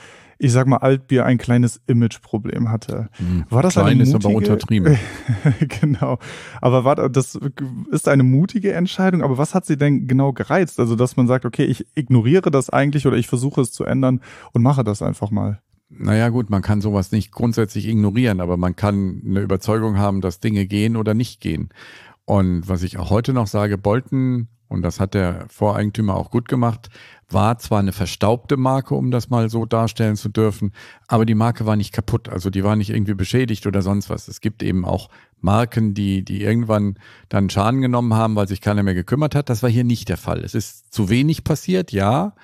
ich 0.42 0.54
sag 0.54 0.68
mal, 0.68 0.78
Altbier 0.78 1.26
ein 1.26 1.38
kleines 1.38 1.82
Imageproblem 1.86 2.72
hatte. 2.72 3.10
Hm, 3.18 3.44
war 3.50 3.62
das 3.62 3.74
Klein 3.74 3.88
eine 3.88 3.96
mutige, 3.98 4.18
ist 4.18 4.26
aber 4.26 4.36
untertrieben. 4.36 4.98
genau. 5.82 6.18
Aber 6.62 6.86
war 6.86 6.96
das 7.10 7.38
ist 7.92 8.08
eine 8.08 8.24
mutige 8.24 8.72
Entscheidung. 8.72 9.22
Aber 9.22 9.38
was 9.38 9.54
hat 9.54 9.66
sie 9.66 9.78
denn 9.78 10.08
genau 10.08 10.32
gereizt? 10.32 10.80
Also, 10.80 10.96
dass 10.96 11.18
man 11.18 11.28
sagt, 11.28 11.44
okay, 11.44 11.66
ich 11.66 11.86
ignoriere 11.94 12.52
das 12.52 12.70
eigentlich 12.70 13.06
oder 13.06 13.18
ich 13.18 13.28
versuche 13.28 13.60
es 13.60 13.74
zu 13.74 13.84
ändern 13.84 14.22
und 14.54 14.64
mache 14.64 14.86
das 14.86 15.02
einfach 15.02 15.30
mal. 15.30 15.60
Naja 15.90 16.30
gut, 16.30 16.50
man 16.50 16.62
kann 16.62 16.82
sowas 16.82 17.12
nicht 17.12 17.32
grundsätzlich 17.32 17.88
ignorieren, 17.88 18.42
aber 18.42 18.58
man 18.58 18.76
kann 18.76 19.22
eine 19.26 19.42
Überzeugung 19.42 19.98
haben, 19.98 20.22
dass 20.22 20.40
Dinge 20.40 20.68
gehen 20.68 20.96
oder 20.96 21.16
nicht 21.16 21.42
gehen. 21.42 21.70
Und 22.30 22.70
was 22.70 22.84
ich 22.84 23.00
auch 23.00 23.10
heute 23.10 23.34
noch 23.34 23.48
sage, 23.48 23.80
Bolton, 23.80 24.50
und 24.68 24.84
das 24.84 25.00
hat 25.00 25.16
der 25.16 25.48
Voreigentümer 25.50 26.14
auch 26.14 26.30
gut 26.30 26.48
gemacht, 26.48 26.90
war 27.28 27.58
zwar 27.58 27.80
eine 27.80 27.92
verstaubte 27.92 28.56
Marke, 28.56 28.94
um 28.94 29.10
das 29.10 29.32
mal 29.32 29.50
so 29.50 29.66
darstellen 29.66 30.16
zu 30.16 30.30
dürfen, 30.30 30.74
aber 31.08 31.26
die 31.26 31.34
Marke 31.34 31.66
war 31.66 31.76
nicht 31.76 31.92
kaputt, 31.92 32.30
also 32.30 32.52
die 32.52 32.64
war 32.64 32.76
nicht 32.76 32.92
irgendwie 32.92 33.16
beschädigt 33.16 33.66
oder 33.66 33.82
sonst 33.82 34.12
was. 34.12 34.28
Es 34.28 34.42
gibt 34.42 34.62
eben 34.62 34.86
auch 34.86 35.10
Marken, 35.42 35.96
die, 35.96 36.24
die 36.24 36.44
irgendwann 36.44 37.00
dann 37.30 37.50
Schaden 37.50 37.82
genommen 37.82 38.14
haben, 38.14 38.36
weil 38.36 38.48
sich 38.48 38.62
keiner 38.62 38.84
mehr 38.84 38.94
gekümmert 38.94 39.34
hat. 39.34 39.50
Das 39.50 39.64
war 39.64 39.70
hier 39.72 39.84
nicht 39.84 40.08
der 40.08 40.18
Fall. 40.18 40.44
Es 40.44 40.54
ist 40.54 40.94
zu 40.94 41.10
wenig 41.10 41.44
passiert, 41.44 41.92
ja. 41.92 42.36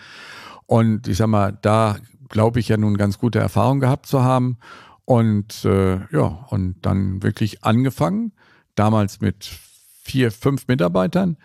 Und 0.66 1.08
ich 1.08 1.18
sag 1.18 1.28
mal, 1.28 1.56
da 1.62 1.98
glaube 2.30 2.60
ich 2.60 2.70
ja 2.70 2.78
nun 2.78 2.98
ganz 2.98 3.20
gute 3.20 3.38
Erfahrungen 3.38 3.82
gehabt 3.82 4.08
zu 4.08 4.24
haben. 4.24 4.58
Und 5.06 5.64
äh, 5.64 5.98
ja, 6.12 6.48
und 6.50 6.78
dann 6.82 7.22
wirklich 7.22 7.64
angefangen, 7.64 8.32
damals 8.74 9.22
mit 9.22 9.60
vier, 10.06 10.32
fünf 10.32 10.68
Mitarbeitern 10.68 11.38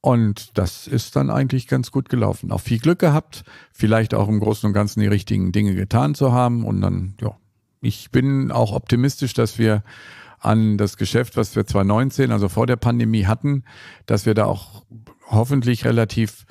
und 0.00 0.56
das 0.56 0.86
ist 0.86 1.16
dann 1.16 1.30
eigentlich 1.30 1.66
ganz 1.66 1.90
gut 1.90 2.08
gelaufen. 2.08 2.52
Auch 2.52 2.60
viel 2.60 2.78
Glück 2.78 2.98
gehabt, 2.98 3.44
vielleicht 3.72 4.14
auch 4.14 4.28
im 4.28 4.40
Großen 4.40 4.66
und 4.66 4.72
Ganzen 4.72 5.00
die 5.00 5.06
richtigen 5.06 5.50
Dinge 5.52 5.74
getan 5.74 6.14
zu 6.14 6.32
haben. 6.32 6.64
Und 6.64 6.80
dann, 6.80 7.14
ja, 7.20 7.36
ich 7.80 8.10
bin 8.10 8.52
auch 8.52 8.72
optimistisch, 8.72 9.34
dass 9.34 9.58
wir 9.58 9.82
an 10.38 10.78
das 10.78 10.96
Geschäft, 10.96 11.36
was 11.36 11.56
wir 11.56 11.66
2019, 11.66 12.30
also 12.30 12.48
vor 12.48 12.66
der 12.68 12.76
Pandemie 12.76 13.26
hatten, 13.26 13.64
dass 14.06 14.24
wir 14.24 14.34
da 14.34 14.44
auch 14.44 14.84
hoffentlich 15.26 15.84
relativ 15.84 16.46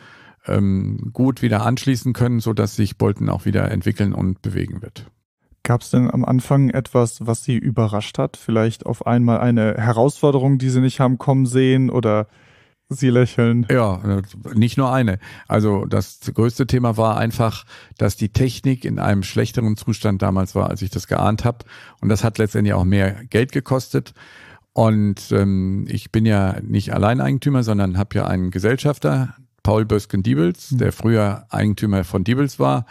ähm, 0.46 1.12
gut 1.14 1.42
wieder 1.42 1.66
anschließen 1.66 2.12
können, 2.12 2.42
so 2.42 2.52
dass 2.52 2.76
sich 2.76 2.98
Bolton 2.98 3.30
auch 3.30 3.46
wieder 3.46 3.72
entwickeln 3.72 4.14
und 4.14 4.42
bewegen 4.42 4.82
wird. 4.82 5.10
Gab 5.68 5.82
es 5.82 5.90
denn 5.90 6.10
am 6.10 6.24
Anfang 6.24 6.70
etwas, 6.70 7.28
was 7.28 7.44
Sie 7.44 7.58
überrascht 7.58 8.18
hat? 8.20 8.38
Vielleicht 8.38 8.86
auf 8.86 9.06
einmal 9.06 9.42
eine 9.42 9.74
Herausforderung, 9.74 10.60
die 10.60 10.70
Sie 10.70 10.80
nicht 10.80 11.02
haben 11.02 11.18
kommen 11.18 11.46
sehen 11.46 11.90
oder 11.90 12.28
Sie 12.88 13.10
lächeln. 13.10 13.68
Ja, 13.70 14.00
nicht 14.54 14.78
nur 14.78 14.94
eine. 14.94 15.20
Also 15.46 15.84
das 15.84 16.22
größte 16.34 16.68
Thema 16.68 16.96
war 16.96 17.18
einfach, 17.18 17.66
dass 17.98 18.16
die 18.16 18.30
Technik 18.30 18.86
in 18.86 18.98
einem 18.98 19.24
schlechteren 19.24 19.76
Zustand 19.76 20.22
damals 20.22 20.56
war, 20.56 20.70
als 20.70 20.82
ich 20.82 20.90
das 20.90 21.06
geahnt 21.06 21.44
habe. 21.44 21.66
Und 22.00 22.08
das 22.08 22.24
hat 22.24 22.38
letztendlich 22.38 22.74
auch 22.74 22.86
mehr 22.86 23.26
Geld 23.26 23.52
gekostet. 23.52 24.14
Und 24.72 25.34
ähm, 25.34 25.86
ich 25.90 26.14
bin 26.14 26.26
ja 26.26 26.62
nicht 26.62 26.94
Alleineigentümer, 26.94 27.64
sondern 27.64 27.98
habe 27.98 28.16
ja 28.16 28.26
einen 28.26 28.52
Gesellschafter, 28.52 29.36
Paul 29.64 29.84
Bösken-Diebels, 29.84 30.72
mhm. 30.72 30.78
der 30.78 30.94
früher 30.94 31.46
Eigentümer 31.50 32.06
von 32.06 32.24
Diebels 32.24 32.58
war. 32.58 32.86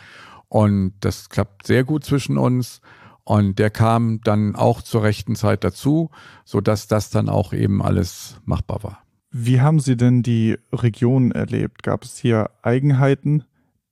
Und 0.56 0.94
das 1.00 1.28
klappt 1.28 1.66
sehr 1.66 1.84
gut 1.84 2.02
zwischen 2.02 2.38
uns. 2.38 2.80
Und 3.24 3.58
der 3.58 3.68
kam 3.68 4.22
dann 4.22 4.56
auch 4.56 4.80
zur 4.80 5.02
rechten 5.02 5.36
Zeit 5.36 5.64
dazu, 5.64 6.08
so 6.46 6.62
dass 6.62 6.88
das 6.88 7.10
dann 7.10 7.28
auch 7.28 7.52
eben 7.52 7.82
alles 7.82 8.40
machbar 8.46 8.82
war. 8.82 9.02
Wie 9.30 9.60
haben 9.60 9.80
Sie 9.80 9.98
denn 9.98 10.22
die 10.22 10.56
Region 10.72 11.30
erlebt? 11.30 11.82
Gab 11.82 12.04
es 12.04 12.16
hier 12.16 12.48
Eigenheiten, 12.62 13.44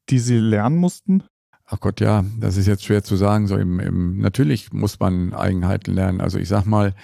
die 0.09 0.19
Sie 0.19 0.39
lernen 0.39 0.79
mussten? 0.79 1.25
Ach 1.67 1.81
Gott, 1.81 2.01
ja, 2.01 2.25
das 2.41 2.57
ist 2.57 2.67
jetzt 2.67 2.85
schwer 2.85 3.05
zu 3.05 3.17
sagen. 3.17 3.47
So 3.47 3.59
im, 3.59 3.79
im, 3.79 4.17
natürlich 4.21 4.73
muss 4.73 4.99
man 4.99 5.35
Eigenheiten 5.35 5.93
lernen. 5.93 6.23
Also 6.23 6.39
ich 6.39 6.49
sag 6.49 6.65
mal, 6.65 6.95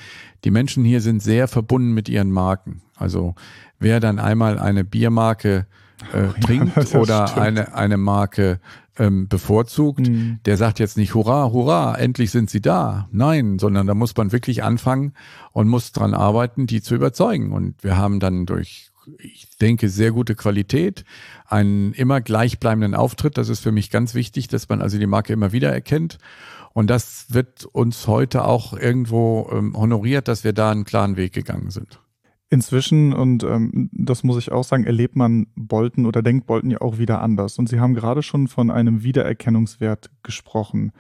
die 0.43 0.51
Menschen 0.51 0.87
hier 0.87 1.03
sind 1.03 1.23
sehr 1.23 1.49
verbunden 1.49 1.93
mit 1.93 2.09
ihren 2.09 2.31
Marken. 2.31 2.81
Also 2.97 3.35
wer 3.79 4.01
dann 4.01 4.21
einmal 4.21 4.59
eine 4.59 4.85
Biermarke 4.85 5.67
äh, 6.15 6.29
oh, 6.29 6.41
trinkt 6.41 6.93
ja, 6.95 6.99
oder 6.99 7.37
eine, 7.37 7.75
eine 7.75 7.99
Marke 7.99 8.59
ähm, 9.01 9.29
bevorzugt, 9.29 10.09
mhm. 10.09 10.39
der 10.45 10.59
sagt 10.59 10.79
jetzt 10.79 10.99
nicht 10.99 11.15
Hurra, 11.15 11.51
Hurra, 11.51 11.97
endlich 11.97 12.31
sind 12.31 12.51
sie 12.51 12.61
da. 12.61 13.09
Nein, 13.11 13.59
sondern 13.59 13.87
da 13.87 13.95
muss 13.95 14.15
man 14.15 14.31
wirklich 14.31 14.63
anfangen 14.63 15.15
und 15.53 15.69
muss 15.69 15.93
dran 15.93 16.15
arbeiten, 16.15 16.67
die 16.67 16.83
zu 16.83 16.95
überzeugen. 16.95 17.53
Und 17.53 17.83
wir 17.83 17.97
haben 17.97 18.21
dann 18.21 18.47
durch 18.47 18.91
ich 19.19 19.49
denke, 19.61 19.89
sehr 19.89 20.13
gute 20.13 20.35
Qualität, 20.37 21.05
einen 21.47 21.95
immer 21.95 22.21
gleichbleibenden 22.21 22.95
Auftritt. 22.95 23.39
Das 23.39 23.49
ist 23.49 23.61
für 23.61 23.73
mich 23.73 23.91
ganz 23.91 24.15
wichtig, 24.15 24.47
dass 24.47 24.69
man 24.69 24.83
also 24.83 24.99
die 24.99 25.07
Marke 25.07 25.33
immer 25.33 25.53
wieder 25.53 25.73
erkennt. 25.73 26.19
Und 26.75 26.89
das 26.89 27.27
wird 27.31 27.65
uns 27.65 28.07
heute 28.07 28.45
auch 28.45 28.75
irgendwo 28.75 29.51
ähm, 29.53 29.77
honoriert, 29.77 30.29
dass 30.29 30.45
wir 30.45 30.53
da 30.53 30.71
einen 30.71 30.85
klaren 30.85 31.17
Weg 31.17 31.33
gegangen 31.33 31.71
sind. 31.71 31.99
Inzwischen, 32.53 33.13
und 33.13 33.45
ähm, 33.45 33.91
das 33.93 34.25
muss 34.25 34.37
ich 34.37 34.51
auch 34.51 34.65
sagen, 34.65 34.85
erlebt 34.85 35.15
man 35.15 35.47
Bolten 35.55 36.05
oder 36.05 36.21
denkt 36.21 36.47
Bolten 36.47 36.73
ja 36.73 36.81
auch 36.81 36.99
wieder 36.99 37.23
anders. 37.23 37.59
Und 37.61 37.69
Sie 37.69 37.79
haben 37.79 37.95
gerade 37.95 38.25
schon 38.25 38.49
von 38.49 38.73
einem 38.73 39.05
Wiedererkennungswert 39.05 40.11
gesprochen. 40.25 40.91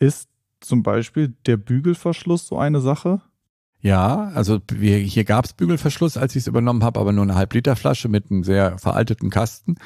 Ist 0.00 0.28
zum 0.60 0.82
Beispiel 0.82 1.36
der 1.46 1.56
Bügelverschluss 1.56 2.48
so 2.48 2.58
eine 2.58 2.80
Sache? 2.80 3.22
Ja, 3.80 4.32
also 4.34 4.58
wir, 4.72 4.96
hier 4.96 5.22
gab 5.22 5.44
es 5.44 5.52
Bügelverschluss, 5.52 6.16
als 6.16 6.34
ich 6.34 6.40
es 6.40 6.46
übernommen 6.48 6.82
habe, 6.82 6.98
aber 6.98 7.12
nur 7.12 7.22
eine 7.22 7.36
Halb-Liter-Flasche 7.36 8.08
mit 8.08 8.28
einem 8.28 8.42
sehr 8.42 8.76
veralteten 8.78 9.30
Kasten. 9.30 9.76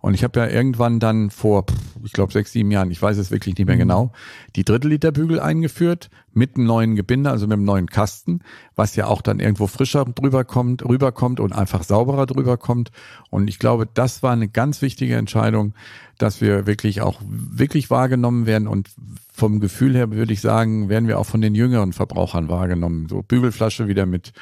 Und 0.00 0.14
ich 0.14 0.24
habe 0.24 0.40
ja 0.40 0.48
irgendwann 0.48 0.98
dann 0.98 1.30
vor, 1.30 1.64
ich 2.02 2.12
glaube, 2.12 2.32
sechs, 2.32 2.50
sieben 2.50 2.72
Jahren, 2.72 2.90
ich 2.90 3.00
weiß 3.00 3.16
es 3.18 3.30
wirklich 3.30 3.56
nicht 3.56 3.66
mehr 3.66 3.76
mhm. 3.76 3.80
genau, 3.80 4.12
die 4.56 4.64
Drittel-Liter-Bügel 4.64 5.38
eingeführt 5.38 6.10
mit 6.36 6.56
einem 6.56 6.66
neuen 6.66 6.96
Gebinde, 6.96 7.30
also 7.30 7.46
mit 7.46 7.54
einem 7.54 7.64
neuen 7.64 7.86
Kasten, 7.88 8.40
was 8.74 8.94
ja 8.94 9.06
auch 9.06 9.22
dann 9.22 9.40
irgendwo 9.40 9.66
frischer 9.66 10.04
drüber 10.04 10.44
kommt, 10.44 10.84
rüberkommt 10.84 11.40
und 11.40 11.54
einfach 11.54 11.82
sauberer 11.82 12.26
drüber 12.26 12.58
kommt. 12.58 12.90
Und 13.30 13.48
ich 13.48 13.58
glaube, 13.58 13.88
das 13.92 14.22
war 14.22 14.32
eine 14.32 14.46
ganz 14.46 14.82
wichtige 14.82 15.16
Entscheidung, 15.16 15.72
dass 16.18 16.42
wir 16.42 16.66
wirklich 16.66 17.00
auch 17.00 17.22
wirklich 17.26 17.88
wahrgenommen 17.88 18.44
werden 18.44 18.68
und 18.68 18.90
vom 19.32 19.60
Gefühl 19.60 19.96
her 19.96 20.10
würde 20.10 20.34
ich 20.34 20.42
sagen, 20.42 20.90
werden 20.90 21.08
wir 21.08 21.18
auch 21.18 21.26
von 21.26 21.40
den 21.40 21.54
jüngeren 21.54 21.94
Verbrauchern 21.94 22.50
wahrgenommen. 22.50 23.08
So 23.08 23.22
Bügelflasche 23.22 23.88
wieder 23.88 24.04
mit 24.04 24.34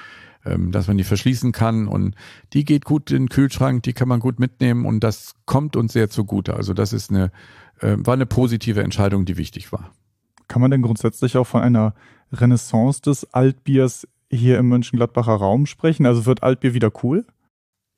ähm, 0.45 0.73
dass 0.73 0.89
man 0.89 0.99
die 0.99 1.05
verschließen 1.05 1.53
kann 1.53 1.87
und 1.87 2.17
die 2.53 2.65
geht 2.65 2.85
gut 2.85 3.11
in 3.11 3.25
den 3.25 3.29
Kühlschrank, 3.29 3.83
die 3.85 3.93
kann 3.93 4.09
man 4.09 4.21
gut 4.21 4.39
mitnehmen 4.39 4.85
und 4.85 5.01
das 5.01 5.35
kommt 5.47 5.77
uns 5.77 5.93
sehr 5.93 6.11
zugute. 6.11 6.55
Also 6.55 6.75
das 6.75 6.93
ist 6.93 7.11
eine, 7.11 7.31
äh, 7.81 7.97
war 7.99 8.15
eine 8.15 8.27
positive 8.27 8.83
Entscheidung, 8.83 9.25
die 9.25 9.37
wichtig 9.37 9.73
war. 9.73 9.93
Kann 10.49 10.63
man 10.63 10.71
denn 10.71 10.83
grundsätzlich 10.83 11.37
auch 11.37 11.47
von 11.47 11.63
einer 11.63 11.95
Renaissance 12.33 13.01
des 13.01 13.33
Altbiers 13.33 14.07
hier 14.31 14.59
im 14.59 14.69
Mönchengladbacher 14.69 15.35
Raum 15.35 15.67
sprechen? 15.67 16.07
Also 16.07 16.27
wird 16.27 16.43
Altbier 16.43 16.75
wieder 16.75 16.91
cool? 17.03 17.25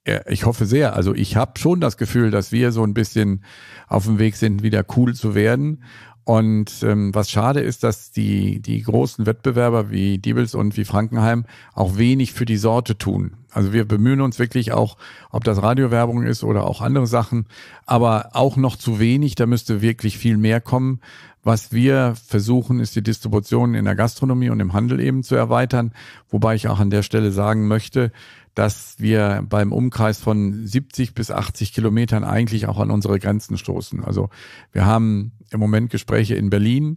Ja, 0.06 0.20
ich 0.28 0.46
hoffe 0.46 0.66
sehr. 0.66 0.94
Also 0.94 1.14
ich 1.14 1.36
habe 1.36 1.58
schon 1.58 1.80
das 1.80 1.96
Gefühl, 1.96 2.30
dass 2.30 2.52
wir 2.52 2.70
so 2.70 2.84
ein 2.84 2.94
bisschen 2.94 3.42
auf 3.88 4.04
dem 4.04 4.18
Weg 4.18 4.36
sind, 4.36 4.62
wieder 4.62 4.84
cool 4.96 5.14
zu 5.14 5.34
werden. 5.34 5.82
Und 6.26 6.82
ähm, 6.82 7.14
was 7.14 7.30
schade 7.30 7.60
ist, 7.60 7.84
dass 7.84 8.10
die, 8.10 8.58
die 8.58 8.82
großen 8.82 9.26
Wettbewerber 9.26 9.92
wie 9.92 10.18
Diebels 10.18 10.56
und 10.56 10.76
wie 10.76 10.84
Frankenheim 10.84 11.44
auch 11.72 11.98
wenig 11.98 12.32
für 12.32 12.44
die 12.44 12.56
Sorte 12.56 12.98
tun. 12.98 13.34
Also 13.52 13.72
wir 13.72 13.84
bemühen 13.84 14.20
uns 14.20 14.40
wirklich 14.40 14.72
auch, 14.72 14.96
ob 15.30 15.44
das 15.44 15.62
Radiowerbung 15.62 16.24
ist 16.24 16.42
oder 16.42 16.66
auch 16.66 16.80
andere 16.80 17.06
Sachen, 17.06 17.46
aber 17.86 18.30
auch 18.32 18.56
noch 18.56 18.74
zu 18.74 18.98
wenig. 18.98 19.36
Da 19.36 19.46
müsste 19.46 19.82
wirklich 19.82 20.18
viel 20.18 20.36
mehr 20.36 20.60
kommen. 20.60 20.98
Was 21.44 21.70
wir 21.70 22.14
versuchen, 22.26 22.80
ist 22.80 22.96
die 22.96 23.04
Distribution 23.04 23.76
in 23.76 23.84
der 23.84 23.94
Gastronomie 23.94 24.50
und 24.50 24.58
im 24.58 24.72
Handel 24.72 24.98
eben 24.98 25.22
zu 25.22 25.36
erweitern. 25.36 25.92
Wobei 26.28 26.56
ich 26.56 26.66
auch 26.66 26.80
an 26.80 26.90
der 26.90 27.04
Stelle 27.04 27.30
sagen 27.30 27.68
möchte, 27.68 28.10
dass 28.56 28.94
wir 28.98 29.44
beim 29.46 29.70
Umkreis 29.70 30.18
von 30.18 30.66
70 30.66 31.14
bis 31.14 31.30
80 31.30 31.74
Kilometern 31.74 32.24
eigentlich 32.24 32.66
auch 32.66 32.78
an 32.78 32.90
unsere 32.90 33.18
Grenzen 33.18 33.58
stoßen. 33.58 34.02
Also 34.02 34.30
wir 34.72 34.86
haben 34.86 35.32
im 35.50 35.60
Moment 35.60 35.90
Gespräche 35.90 36.36
in 36.36 36.48
Berlin. 36.48 36.96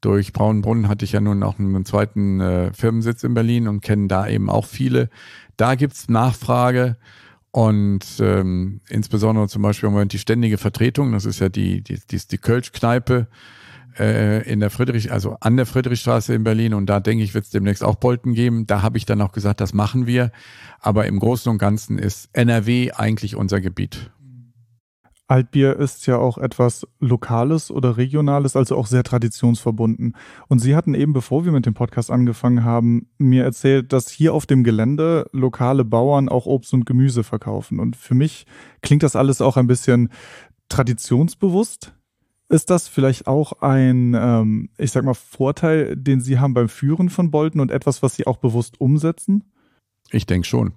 Durch 0.00 0.32
Braunbrunn 0.32 0.88
hatte 0.88 1.04
ich 1.04 1.10
ja 1.10 1.20
nun 1.20 1.42
auch 1.42 1.58
einen 1.58 1.84
zweiten 1.84 2.40
äh, 2.40 2.72
Firmensitz 2.72 3.24
in 3.24 3.34
Berlin 3.34 3.66
und 3.66 3.80
kenne 3.80 4.06
da 4.06 4.28
eben 4.28 4.48
auch 4.48 4.66
viele. 4.66 5.10
Da 5.56 5.74
gibt's 5.74 6.08
Nachfrage 6.08 6.96
und 7.50 8.06
ähm, 8.20 8.80
insbesondere 8.88 9.48
zum 9.48 9.62
Beispiel 9.62 9.88
im 9.88 9.94
Moment 9.94 10.12
die 10.12 10.18
ständige 10.20 10.58
Vertretung. 10.58 11.10
Das 11.10 11.24
ist 11.24 11.40
ja 11.40 11.48
die, 11.48 11.82
die, 11.82 11.98
die, 12.08 12.18
die 12.18 12.38
Kölsch-Kneipe 12.38 13.26
äh, 13.98 14.42
in 14.50 14.60
der 14.60 14.70
Friedrich, 14.70 15.12
also 15.12 15.36
an 15.40 15.56
der 15.56 15.66
Friedrichstraße 15.66 16.34
in 16.34 16.44
Berlin 16.44 16.74
und 16.74 16.86
da 16.86 17.00
denke 17.00 17.24
ich, 17.24 17.34
wird 17.34 17.44
es 17.44 17.50
demnächst 17.50 17.82
auch 17.84 17.96
Bolten 17.96 18.34
geben. 18.34 18.66
Da 18.66 18.82
habe 18.82 18.98
ich 18.98 19.06
dann 19.06 19.20
auch 19.20 19.32
gesagt, 19.32 19.60
das 19.60 19.74
machen 19.74 20.06
wir. 20.06 20.30
Aber 20.80 21.06
im 21.06 21.18
Großen 21.18 21.50
und 21.50 21.58
Ganzen 21.58 21.98
ist 21.98 22.28
NRW 22.32 22.92
eigentlich 22.92 23.36
unser 23.36 23.60
Gebiet. 23.60 24.10
Altbier 25.30 25.78
ist 25.78 26.06
ja 26.06 26.18
auch 26.18 26.38
etwas 26.38 26.86
Lokales 26.98 27.70
oder 27.70 27.96
Regionales, 27.96 28.56
also 28.56 28.76
auch 28.76 28.88
sehr 28.88 29.04
traditionsverbunden. 29.04 30.16
Und 30.48 30.58
Sie 30.58 30.74
hatten 30.74 30.94
eben, 30.94 31.12
bevor 31.12 31.44
wir 31.44 31.52
mit 31.52 31.66
dem 31.66 31.74
Podcast 31.74 32.10
angefangen 32.10 32.64
haben, 32.64 33.08
mir 33.16 33.44
erzählt, 33.44 33.92
dass 33.92 34.10
hier 34.10 34.34
auf 34.34 34.46
dem 34.46 34.64
Gelände 34.64 35.30
lokale 35.32 35.84
Bauern 35.84 36.28
auch 36.28 36.46
Obst 36.46 36.74
und 36.74 36.84
Gemüse 36.84 37.22
verkaufen. 37.22 37.78
Und 37.78 37.94
für 37.94 38.16
mich 38.16 38.44
klingt 38.82 39.04
das 39.04 39.14
alles 39.14 39.40
auch 39.40 39.56
ein 39.56 39.68
bisschen 39.68 40.08
traditionsbewusst. 40.68 41.94
Ist 42.50 42.68
das 42.68 42.88
vielleicht 42.88 43.28
auch 43.28 43.62
ein, 43.62 44.14
ähm, 44.18 44.70
ich 44.76 44.90
sag 44.90 45.04
mal, 45.04 45.14
Vorteil, 45.14 45.96
den 45.96 46.20
Sie 46.20 46.40
haben 46.40 46.52
beim 46.52 46.68
Führen 46.68 47.08
von 47.08 47.30
Bolten 47.30 47.60
und 47.60 47.70
etwas, 47.70 48.02
was 48.02 48.16
Sie 48.16 48.26
auch 48.26 48.38
bewusst 48.38 48.80
umsetzen? 48.80 49.44
Ich 50.10 50.26
denke 50.26 50.48
schon. 50.48 50.72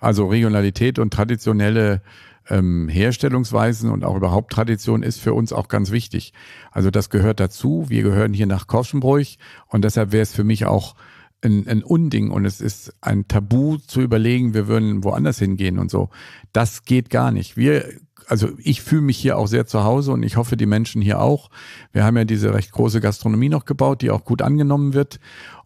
Also 0.00 0.26
Regionalität 0.26 0.98
und 0.98 1.12
traditionelle 1.12 2.02
ähm, 2.48 2.88
Herstellungsweisen 2.88 3.88
und 3.88 4.04
auch 4.04 4.16
überhaupt 4.16 4.52
Tradition 4.52 5.04
ist 5.04 5.20
für 5.20 5.32
uns 5.32 5.52
auch 5.52 5.68
ganz 5.68 5.92
wichtig. 5.92 6.32
Also 6.72 6.90
das 6.90 7.08
gehört 7.08 7.38
dazu. 7.38 7.84
Wir 7.88 8.02
gehören 8.02 8.34
hier 8.34 8.46
nach 8.46 8.66
Korschenbruch 8.66 9.36
und 9.68 9.84
deshalb 9.84 10.10
wäre 10.10 10.22
es 10.22 10.34
für 10.34 10.42
mich 10.42 10.66
auch 10.66 10.96
ein, 11.42 11.66
ein 11.68 11.82
Unding 11.82 12.30
und 12.30 12.44
es 12.44 12.60
ist 12.60 12.94
ein 13.00 13.26
Tabu 13.28 13.78
zu 13.78 14.00
überlegen, 14.00 14.54
wir 14.54 14.68
würden 14.68 15.04
woanders 15.04 15.38
hingehen 15.38 15.78
und 15.78 15.90
so. 15.90 16.08
Das 16.52 16.84
geht 16.84 17.10
gar 17.10 17.30
nicht. 17.30 17.56
Wir 17.56 17.84
also 18.28 18.50
ich 18.58 18.82
fühle 18.82 19.02
mich 19.02 19.18
hier 19.18 19.36
auch 19.36 19.46
sehr 19.46 19.66
zu 19.66 19.84
Hause 19.84 20.12
und 20.12 20.22
ich 20.22 20.36
hoffe, 20.36 20.56
die 20.56 20.66
Menschen 20.66 21.02
hier 21.02 21.20
auch. 21.20 21.50
Wir 21.92 22.04
haben 22.04 22.16
ja 22.16 22.24
diese 22.24 22.54
recht 22.54 22.72
große 22.72 23.00
Gastronomie 23.00 23.48
noch 23.48 23.64
gebaut, 23.64 24.00
die 24.00 24.10
auch 24.10 24.24
gut 24.24 24.42
angenommen 24.42 24.94
wird. 24.94 25.18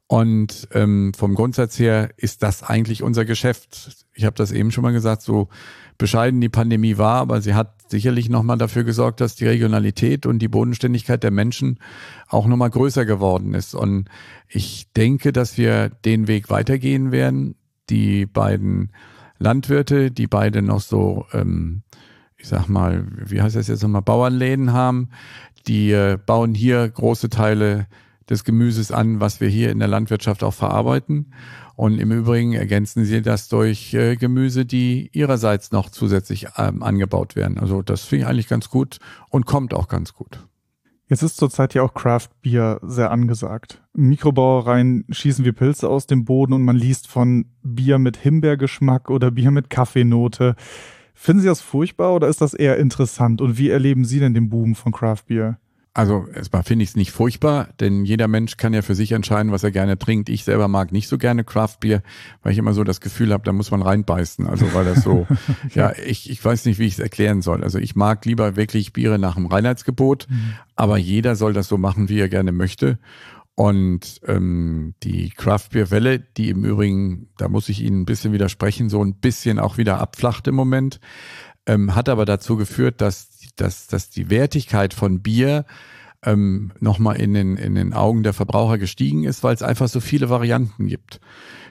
Und 0.08 0.68
ähm, 0.72 1.12
vom 1.16 1.34
Grundsatz 1.34 1.78
her 1.78 2.10
ist 2.16 2.42
das 2.42 2.62
eigentlich 2.62 3.02
unser 3.02 3.24
Geschäft. 3.24 4.06
Ich 4.14 4.24
habe 4.24 4.36
das 4.36 4.52
eben 4.52 4.70
schon 4.70 4.82
mal 4.82 4.92
gesagt, 4.92 5.22
so 5.22 5.48
bescheiden 5.98 6.40
die 6.40 6.48
Pandemie 6.48 6.96
war, 6.96 7.20
aber 7.20 7.40
sie 7.40 7.54
hat 7.54 7.90
sicherlich 7.90 8.28
nochmal 8.28 8.58
dafür 8.58 8.84
gesorgt, 8.84 9.20
dass 9.20 9.34
die 9.34 9.46
Regionalität 9.46 10.26
und 10.26 10.38
die 10.38 10.48
Bodenständigkeit 10.48 11.22
der 11.22 11.30
Menschen 11.30 11.80
auch 12.28 12.46
nochmal 12.46 12.70
größer 12.70 13.04
geworden 13.04 13.54
ist. 13.54 13.74
Und 13.74 14.08
ich 14.48 14.92
denke, 14.96 15.32
dass 15.32 15.58
wir 15.58 15.88
den 15.88 16.28
Weg 16.28 16.50
weitergehen 16.50 17.10
werden. 17.10 17.56
Die 17.90 18.26
beiden 18.26 18.92
Landwirte, 19.38 20.10
die 20.10 20.26
beide 20.26 20.62
noch 20.62 20.80
so 20.80 21.26
ähm, 21.32 21.82
ich 22.38 22.48
sag 22.48 22.68
mal, 22.68 23.06
wie 23.24 23.40
heißt 23.40 23.56
das 23.56 23.68
jetzt 23.68 23.82
nochmal, 23.82 24.02
Bauernläden 24.02 24.72
haben. 24.72 25.08
Die 25.66 25.90
äh, 25.90 26.18
bauen 26.24 26.54
hier 26.54 26.88
große 26.88 27.28
Teile 27.28 27.86
des 28.28 28.44
Gemüses 28.44 28.92
an, 28.92 29.20
was 29.20 29.40
wir 29.40 29.48
hier 29.48 29.70
in 29.70 29.78
der 29.78 29.88
Landwirtschaft 29.88 30.42
auch 30.42 30.54
verarbeiten. 30.54 31.32
Und 31.76 31.98
im 31.98 32.10
Übrigen 32.10 32.54
ergänzen 32.54 33.04
sie 33.04 33.22
das 33.22 33.48
durch 33.48 33.92
äh, 33.94 34.16
Gemüse, 34.16 34.64
die 34.64 35.10
ihrerseits 35.12 35.72
noch 35.72 35.90
zusätzlich 35.90 36.48
ähm, 36.56 36.82
angebaut 36.82 37.36
werden. 37.36 37.58
Also 37.58 37.82
das 37.82 38.04
finde 38.04 38.24
ich 38.24 38.28
eigentlich 38.28 38.48
ganz 38.48 38.70
gut 38.70 38.98
und 39.30 39.46
kommt 39.46 39.74
auch 39.74 39.88
ganz 39.88 40.14
gut. 40.14 40.46
Jetzt 41.08 41.22
ist 41.22 41.36
zurzeit 41.36 41.74
ja 41.74 41.82
auch 41.82 41.94
Craft 41.94 42.30
Beer 42.42 42.80
sehr 42.82 43.12
angesagt. 43.12 43.80
In 43.94 44.08
Mikrobrauereien 44.08 45.04
schießen 45.08 45.44
wir 45.44 45.52
Pilze 45.52 45.88
aus 45.88 46.06
dem 46.06 46.24
Boden 46.24 46.52
und 46.52 46.64
man 46.64 46.74
liest 46.74 47.06
von 47.06 47.46
Bier 47.62 47.98
mit 47.98 48.16
Himbeergeschmack 48.16 49.08
oder 49.08 49.30
Bier 49.30 49.52
mit 49.52 49.70
Kaffeenote. 49.70 50.56
Finden 51.14 51.42
Sie 51.42 51.48
das 51.48 51.60
furchtbar 51.60 52.12
oder 52.12 52.26
ist 52.26 52.40
das 52.40 52.54
eher 52.54 52.78
interessant? 52.78 53.40
Und 53.40 53.56
wie 53.56 53.70
erleben 53.70 54.04
Sie 54.04 54.18
denn 54.18 54.34
den 54.34 54.48
Boom 54.48 54.74
von 54.74 54.92
Craft 54.92 55.26
Beer? 55.28 55.58
Also 55.96 56.26
erstmal 56.34 56.62
finde 56.62 56.82
ich 56.82 56.90
es 56.90 56.96
nicht 56.96 57.10
furchtbar, 57.10 57.70
denn 57.80 58.04
jeder 58.04 58.28
Mensch 58.28 58.58
kann 58.58 58.74
ja 58.74 58.82
für 58.82 58.94
sich 58.94 59.12
entscheiden, 59.12 59.50
was 59.50 59.64
er 59.64 59.70
gerne 59.70 59.98
trinkt. 59.98 60.28
Ich 60.28 60.44
selber 60.44 60.68
mag 60.68 60.92
nicht 60.92 61.08
so 61.08 61.16
gerne 61.16 61.42
Craft 61.42 61.76
Beer, 61.80 62.02
weil 62.42 62.52
ich 62.52 62.58
immer 62.58 62.74
so 62.74 62.84
das 62.84 63.00
Gefühl 63.00 63.32
habe, 63.32 63.44
da 63.44 63.52
muss 63.54 63.70
man 63.70 63.80
reinbeißen. 63.80 64.46
Also 64.46 64.74
weil 64.74 64.84
das 64.84 65.02
so, 65.02 65.26
ja, 65.74 65.94
ich, 65.96 66.28
ich 66.28 66.44
weiß 66.44 66.66
nicht, 66.66 66.78
wie 66.78 66.84
ich 66.84 66.92
es 66.92 66.98
erklären 66.98 67.40
soll. 67.40 67.64
Also 67.64 67.78
ich 67.78 67.96
mag 67.96 68.26
lieber 68.26 68.56
wirklich 68.56 68.92
Biere 68.92 69.18
nach 69.18 69.36
dem 69.36 69.46
Reinheitsgebot, 69.46 70.26
mhm. 70.28 70.52
aber 70.74 70.98
jeder 70.98 71.34
soll 71.34 71.54
das 71.54 71.66
so 71.66 71.78
machen, 71.78 72.10
wie 72.10 72.20
er 72.20 72.28
gerne 72.28 72.52
möchte. 72.52 72.98
Und 73.54 74.20
ähm, 74.26 74.92
die 75.02 75.30
Craft 75.30 75.70
Beer 75.72 75.90
Welle, 75.90 76.18
die 76.18 76.50
im 76.50 76.62
Übrigen, 76.66 77.30
da 77.38 77.48
muss 77.48 77.70
ich 77.70 77.80
Ihnen 77.80 78.02
ein 78.02 78.04
bisschen 78.04 78.34
widersprechen, 78.34 78.90
so 78.90 79.02
ein 79.02 79.14
bisschen 79.14 79.58
auch 79.58 79.78
wieder 79.78 79.98
abflacht 79.98 80.46
im 80.46 80.56
Moment, 80.56 81.00
ähm, 81.66 81.94
hat 81.94 82.08
aber 82.08 82.24
dazu 82.24 82.56
geführt, 82.56 83.00
dass, 83.00 83.35
dass, 83.56 83.86
dass 83.86 84.10
die 84.10 84.30
Wertigkeit 84.30 84.94
von 84.94 85.20
Bier 85.20 85.64
ähm, 86.22 86.72
nochmal 86.80 87.16
in 87.16 87.34
den, 87.34 87.56
in 87.56 87.74
den 87.74 87.92
Augen 87.92 88.22
der 88.22 88.32
Verbraucher 88.32 88.78
gestiegen 88.78 89.24
ist, 89.24 89.42
weil 89.42 89.54
es 89.54 89.62
einfach 89.62 89.88
so 89.88 90.00
viele 90.00 90.28
Varianten 90.28 90.86
gibt. 90.86 91.20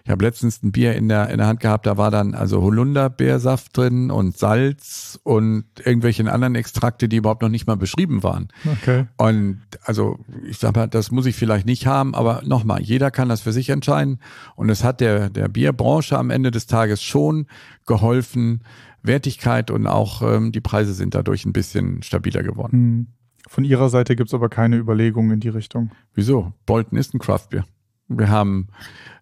Ich 0.06 0.12
habe 0.12 0.24
letztens 0.24 0.62
ein 0.62 0.72
Bier 0.72 0.94
in 0.94 1.10
der, 1.10 1.32
in 1.32 1.40
der 1.40 1.48
Hand 1.48 1.62
gehabt, 1.62 1.88
da 1.88 1.98
war 1.98 2.12
dann 2.12 2.36
also 2.36 2.62
Holunderbeersaft 2.62 3.76
drin 3.76 4.12
und 4.12 4.38
Salz 4.38 5.20
und 5.24 5.66
irgendwelche 5.84 6.32
anderen 6.32 6.54
Extrakte, 6.54 7.10
die 7.10 7.16
überhaupt 7.16 7.42
noch 7.42 7.50
nicht 7.50 7.66
mal 7.66 7.76
beschrieben 7.76 8.22
waren. 8.22 8.50
Okay. 8.72 9.08
Und 9.18 9.62
also 9.84 10.20
ich 10.48 10.60
sag 10.60 10.76
mal, 10.76 10.86
das 10.86 11.10
muss 11.10 11.26
ich 11.26 11.36
vielleicht 11.36 11.66
nicht 11.66 11.88
haben, 11.88 12.14
aber 12.14 12.44
nochmal, 12.46 12.84
jeder 12.84 13.10
kann 13.10 13.30
das 13.30 13.42
für 13.42 13.52
sich 13.52 13.72
entscheiden. 13.72 14.20
Und 14.56 14.70
es 14.70 14.84
hat 14.84 15.02
der, 15.02 15.32
der 15.32 15.48
Bierbranche 15.48 16.20
am 16.20 16.30
Ende 16.30 16.52
des 16.52 16.68
Tages 16.68 17.02
schon 17.02 17.48
geholfen, 17.88 18.62
Wertigkeit 19.08 19.72
und 19.72 19.88
auch 19.88 20.22
ähm, 20.22 20.52
die 20.52 20.62
Preise 20.62 20.94
sind 20.94 21.16
dadurch 21.16 21.46
ein 21.46 21.54
bisschen 21.54 22.04
stabiler 22.04 22.44
geworden. 22.44 22.72
Hm. 22.72 23.08
Von 23.48 23.64
Ihrer 23.64 23.90
Seite 23.90 24.16
gibt 24.16 24.30
es 24.30 24.34
aber 24.34 24.50
keine 24.50 24.78
Überlegungen 24.78 25.32
in 25.32 25.40
die 25.40 25.50
Richtung. 25.50 25.92
Wieso? 26.14 26.54
Bolton 26.66 26.98
ist 26.98 27.14
ein 27.14 27.20
Craftbier. 27.20 27.64
Wir 28.08 28.30
haben 28.30 28.68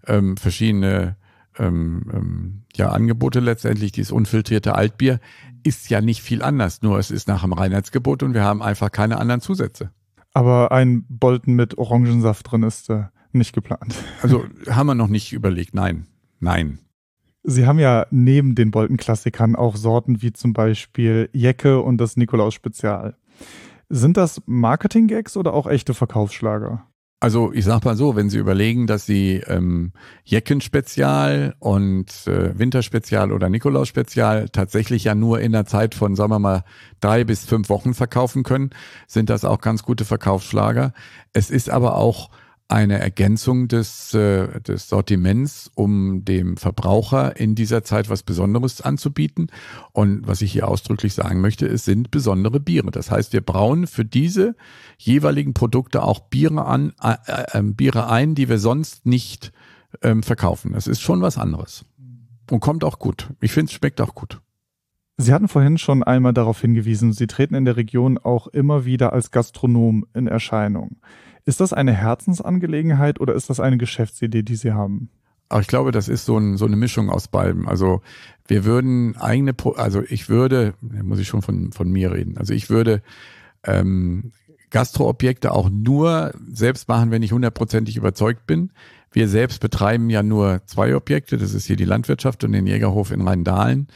ähm, 0.08 0.38
verschiedene 0.38 1.18
ähm, 1.58 2.04
ähm, 2.14 2.64
ja, 2.76 2.90
Angebote 2.90 3.40
letztendlich. 3.40 3.92
Dieses 3.92 4.12
unfiltrierte 4.12 4.76
Altbier 4.76 5.20
ist 5.64 5.90
ja 5.90 6.02
nicht 6.02 6.22
viel 6.22 6.42
anders, 6.42 6.82
nur 6.82 7.00
es 7.00 7.12
ist 7.12 7.28
nach 7.28 7.44
dem 7.44 7.54
Reinheitsgebot 7.54 8.24
und 8.24 8.34
wir 8.34 8.44
haben 8.44 8.62
einfach 8.62 8.92
keine 8.92 9.18
anderen 9.20 9.42
Zusätze. 9.42 9.92
Aber 10.34 10.72
ein 10.72 11.06
Bolton 11.08 11.54
mit 11.56 11.78
Orangensaft 11.78 12.52
drin 12.52 12.64
ist 12.64 12.90
äh, 12.90 13.04
nicht 13.32 13.54
geplant. 13.54 13.96
Also 14.22 14.46
haben 14.70 14.88
wir 14.88 14.96
noch 14.96 15.08
nicht 15.08 15.34
überlegt. 15.34 15.74
Nein, 15.74 16.08
nein. 16.40 16.80
Sie 17.44 17.66
haben 17.66 17.80
ja 17.80 18.06
neben 18.10 18.56
den 18.56 18.72
Bolton-Klassikern 18.72 19.56
auch 19.56 19.76
Sorten 19.76 20.22
wie 20.22 20.32
zum 20.32 20.54
Beispiel 20.54 21.30
Jecke 21.34 21.82
und 21.82 21.98
das 21.98 22.16
Nikolaus-Spezial. 22.16 23.16
Sind 23.90 24.16
das 24.16 24.42
Marketing-Gags 24.46 25.36
oder 25.36 25.54
auch 25.54 25.68
echte 25.68 25.94
Verkaufsschlager? 25.94 26.88
Also 27.20 27.54
ich 27.54 27.64
sag 27.64 27.86
mal 27.86 27.96
so, 27.96 28.18
wenn 28.18 28.30
Sie 28.30 28.38
überlegen, 28.38 28.86
dass 28.86 29.06
Sie 29.06 29.42
ähm, 29.48 29.94
Jeckenspezial 30.26 31.56
und 31.60 32.28
äh, 32.28 32.60
Winterspezial 32.60 33.32
oder 33.32 33.48
Nikolausspezial 33.50 34.50
tatsächlich 34.50 35.06
ja 35.06 35.16
nur 35.16 35.40
in 35.40 35.54
der 35.54 35.66
Zeit 35.66 35.96
von, 35.96 36.16
sagen 36.16 36.32
wir 36.32 36.40
mal, 36.40 36.66
drei 37.00 37.24
bis 37.24 37.46
fünf 37.46 37.70
Wochen 37.70 37.94
verkaufen 37.94 38.44
können, 38.44 38.72
sind 39.08 39.30
das 39.30 39.46
auch 39.46 39.62
ganz 39.62 39.84
gute 39.84 40.04
Verkaufsschlager. 40.04 40.92
Es 41.32 41.50
ist 41.50 41.70
aber 41.70 41.96
auch 41.96 42.30
eine 42.74 42.98
Ergänzung 42.98 43.68
des, 43.68 44.16
äh, 44.16 44.60
des 44.62 44.90
Sortiments, 44.90 45.70
um 45.76 46.26
dem 46.26 46.58
Verbraucher 46.58 47.38
in 47.38 47.54
dieser 47.54 47.84
Zeit 47.84 48.10
was 48.10 48.24
Besonderes 48.24 48.82
anzubieten. 48.82 49.48
Und 49.92 50.26
was 50.28 50.42
ich 50.42 50.52
hier 50.52 50.68
ausdrücklich 50.68 51.14
sagen 51.14 51.40
möchte, 51.40 51.68
es 51.68 51.86
sind 51.86 52.10
besondere 52.10 52.60
Biere. 52.60 52.90
Das 52.90 53.12
heißt, 53.12 53.32
wir 53.32 53.42
brauen 53.42 53.86
für 53.86 54.06
diese 54.06 54.56
jeweiligen 54.98 55.54
Produkte 55.54 56.02
auch 56.02 56.20
Biere 56.20 56.66
an, 56.66 56.94
äh, 57.02 57.16
äh, 57.28 57.62
Biere 57.62 58.10
ein, 58.10 58.34
die 58.34 58.50
wir 58.50 58.58
sonst 58.58 59.06
nicht 59.06 59.52
ähm, 60.02 60.24
verkaufen. 60.24 60.74
Das 60.74 60.88
ist 60.88 61.02
schon 61.02 61.22
was 61.22 61.38
anderes. 61.38 61.86
Und 62.50 62.60
kommt 62.60 62.84
auch 62.84 62.98
gut. 62.98 63.30
Ich 63.40 63.52
finde, 63.52 63.70
es 63.70 63.74
schmeckt 63.74 64.02
auch 64.02 64.16
gut. 64.16 64.42
Sie 65.18 65.32
hatten 65.32 65.48
vorhin 65.48 65.78
schon 65.78 66.02
einmal 66.02 66.34
darauf 66.34 66.60
hingewiesen, 66.60 67.14
Sie 67.14 67.28
treten 67.28 67.54
in 67.54 67.66
der 67.66 67.78
Region 67.78 68.18
auch 68.18 68.48
immer 68.48 68.84
wieder 68.84 69.14
als 69.14 69.30
Gastronom 69.30 70.08
in 70.16 70.26
Erscheinung. 70.26 70.98
Ist 71.46 71.60
das 71.60 71.74
eine 71.74 71.94
Herzensangelegenheit 71.94 73.20
oder 73.20 73.34
ist 73.34 73.50
das 73.50 73.60
eine 73.60 73.78
Geschäftsidee, 73.78 74.44
die 74.44 74.56
Sie 74.56 74.72
haben? 74.72 75.10
Ich 75.60 75.68
glaube, 75.68 75.92
das 75.92 76.08
ist 76.08 76.26
so, 76.26 76.38
ein, 76.38 76.58
so 76.58 76.66
eine 76.66 76.76
Mischung 76.76 77.10
aus 77.10 77.28
beidem. 77.28 77.68
Also 77.68 78.02
wir 78.48 78.66
würden 78.66 79.16
eigene, 79.18 79.54
also 79.76 80.02
ich 80.02 80.30
würde, 80.30 80.74
muss 80.82 81.20
ich 81.20 81.28
schon 81.28 81.42
von, 81.42 81.72
von 81.72 81.92
mir 81.92 82.12
reden, 82.12 82.38
also 82.38 82.54
ich 82.54 82.70
würde 82.70 83.02
ähm, 83.64 84.32
Gastroobjekte 84.72 85.52
auch 85.52 85.70
nur 85.70 86.34
selbst 86.52 86.88
machen, 86.88 87.12
wenn 87.12 87.22
ich 87.22 87.32
hundertprozentig 87.32 87.96
überzeugt 87.96 88.48
bin. 88.48 88.72
Wir 89.12 89.28
selbst 89.28 89.60
betreiben 89.60 90.10
ja 90.10 90.24
nur 90.24 90.62
zwei 90.66 90.96
Objekte, 90.96 91.38
das 91.38 91.54
ist 91.54 91.68
hier 91.68 91.76
die 91.76 91.86
Landwirtschaft 91.86 92.44
und 92.44 92.52
den 92.54 92.66
Jägerhof 92.66 93.12
in 93.12 93.22
Rheindahlen. 93.22 93.88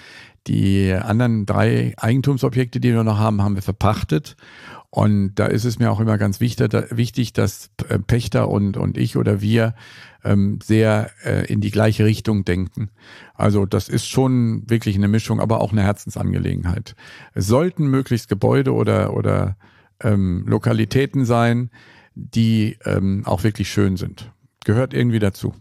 Die 0.45 0.93
anderen 0.93 1.45
drei 1.45 1.93
Eigentumsobjekte, 1.97 2.79
die 2.79 2.93
wir 2.93 3.03
noch 3.03 3.17
haben, 3.17 3.41
haben 3.41 3.55
wir 3.55 3.63
verpachtet. 3.63 4.37
Und 4.97 5.35
da 5.35 5.45
ist 5.45 5.63
es 5.63 5.77
mir 5.77 5.91
auch 5.91 5.99
immer 5.99 6.17
ganz 6.17 6.39
wichtig, 6.39 7.31
dass 7.31 7.69
äh, 7.87 7.99
Pächter 7.99 8.49
und, 8.49 8.77
und 8.77 8.97
ich 8.97 9.15
oder 9.15 9.41
wir 9.41 9.75
ähm, 10.23 10.57
sehr 10.63 11.11
äh, 11.23 11.45
in 11.45 11.61
die 11.61 11.69
gleiche 11.69 12.03
Richtung 12.03 12.45
denken. 12.45 12.89
Also 13.35 13.67
das 13.67 13.89
ist 13.89 14.07
schon 14.07 14.67
wirklich 14.67 14.95
eine 14.95 15.07
Mischung, 15.07 15.39
aber 15.39 15.61
auch 15.61 15.71
eine 15.71 15.83
Herzensangelegenheit. 15.83 16.95
Es 17.35 17.45
sollten 17.45 17.85
möglichst 17.85 18.27
Gebäude 18.27 18.73
oder, 18.73 19.13
oder 19.13 19.55
ähm, 20.01 20.45
Lokalitäten 20.47 21.25
sein, 21.25 21.69
die 22.15 22.79
ähm, 22.83 23.21
auch 23.27 23.43
wirklich 23.43 23.69
schön 23.69 23.97
sind. 23.97 24.31
Gehört 24.65 24.95
irgendwie 24.95 25.19
dazu. 25.19 25.53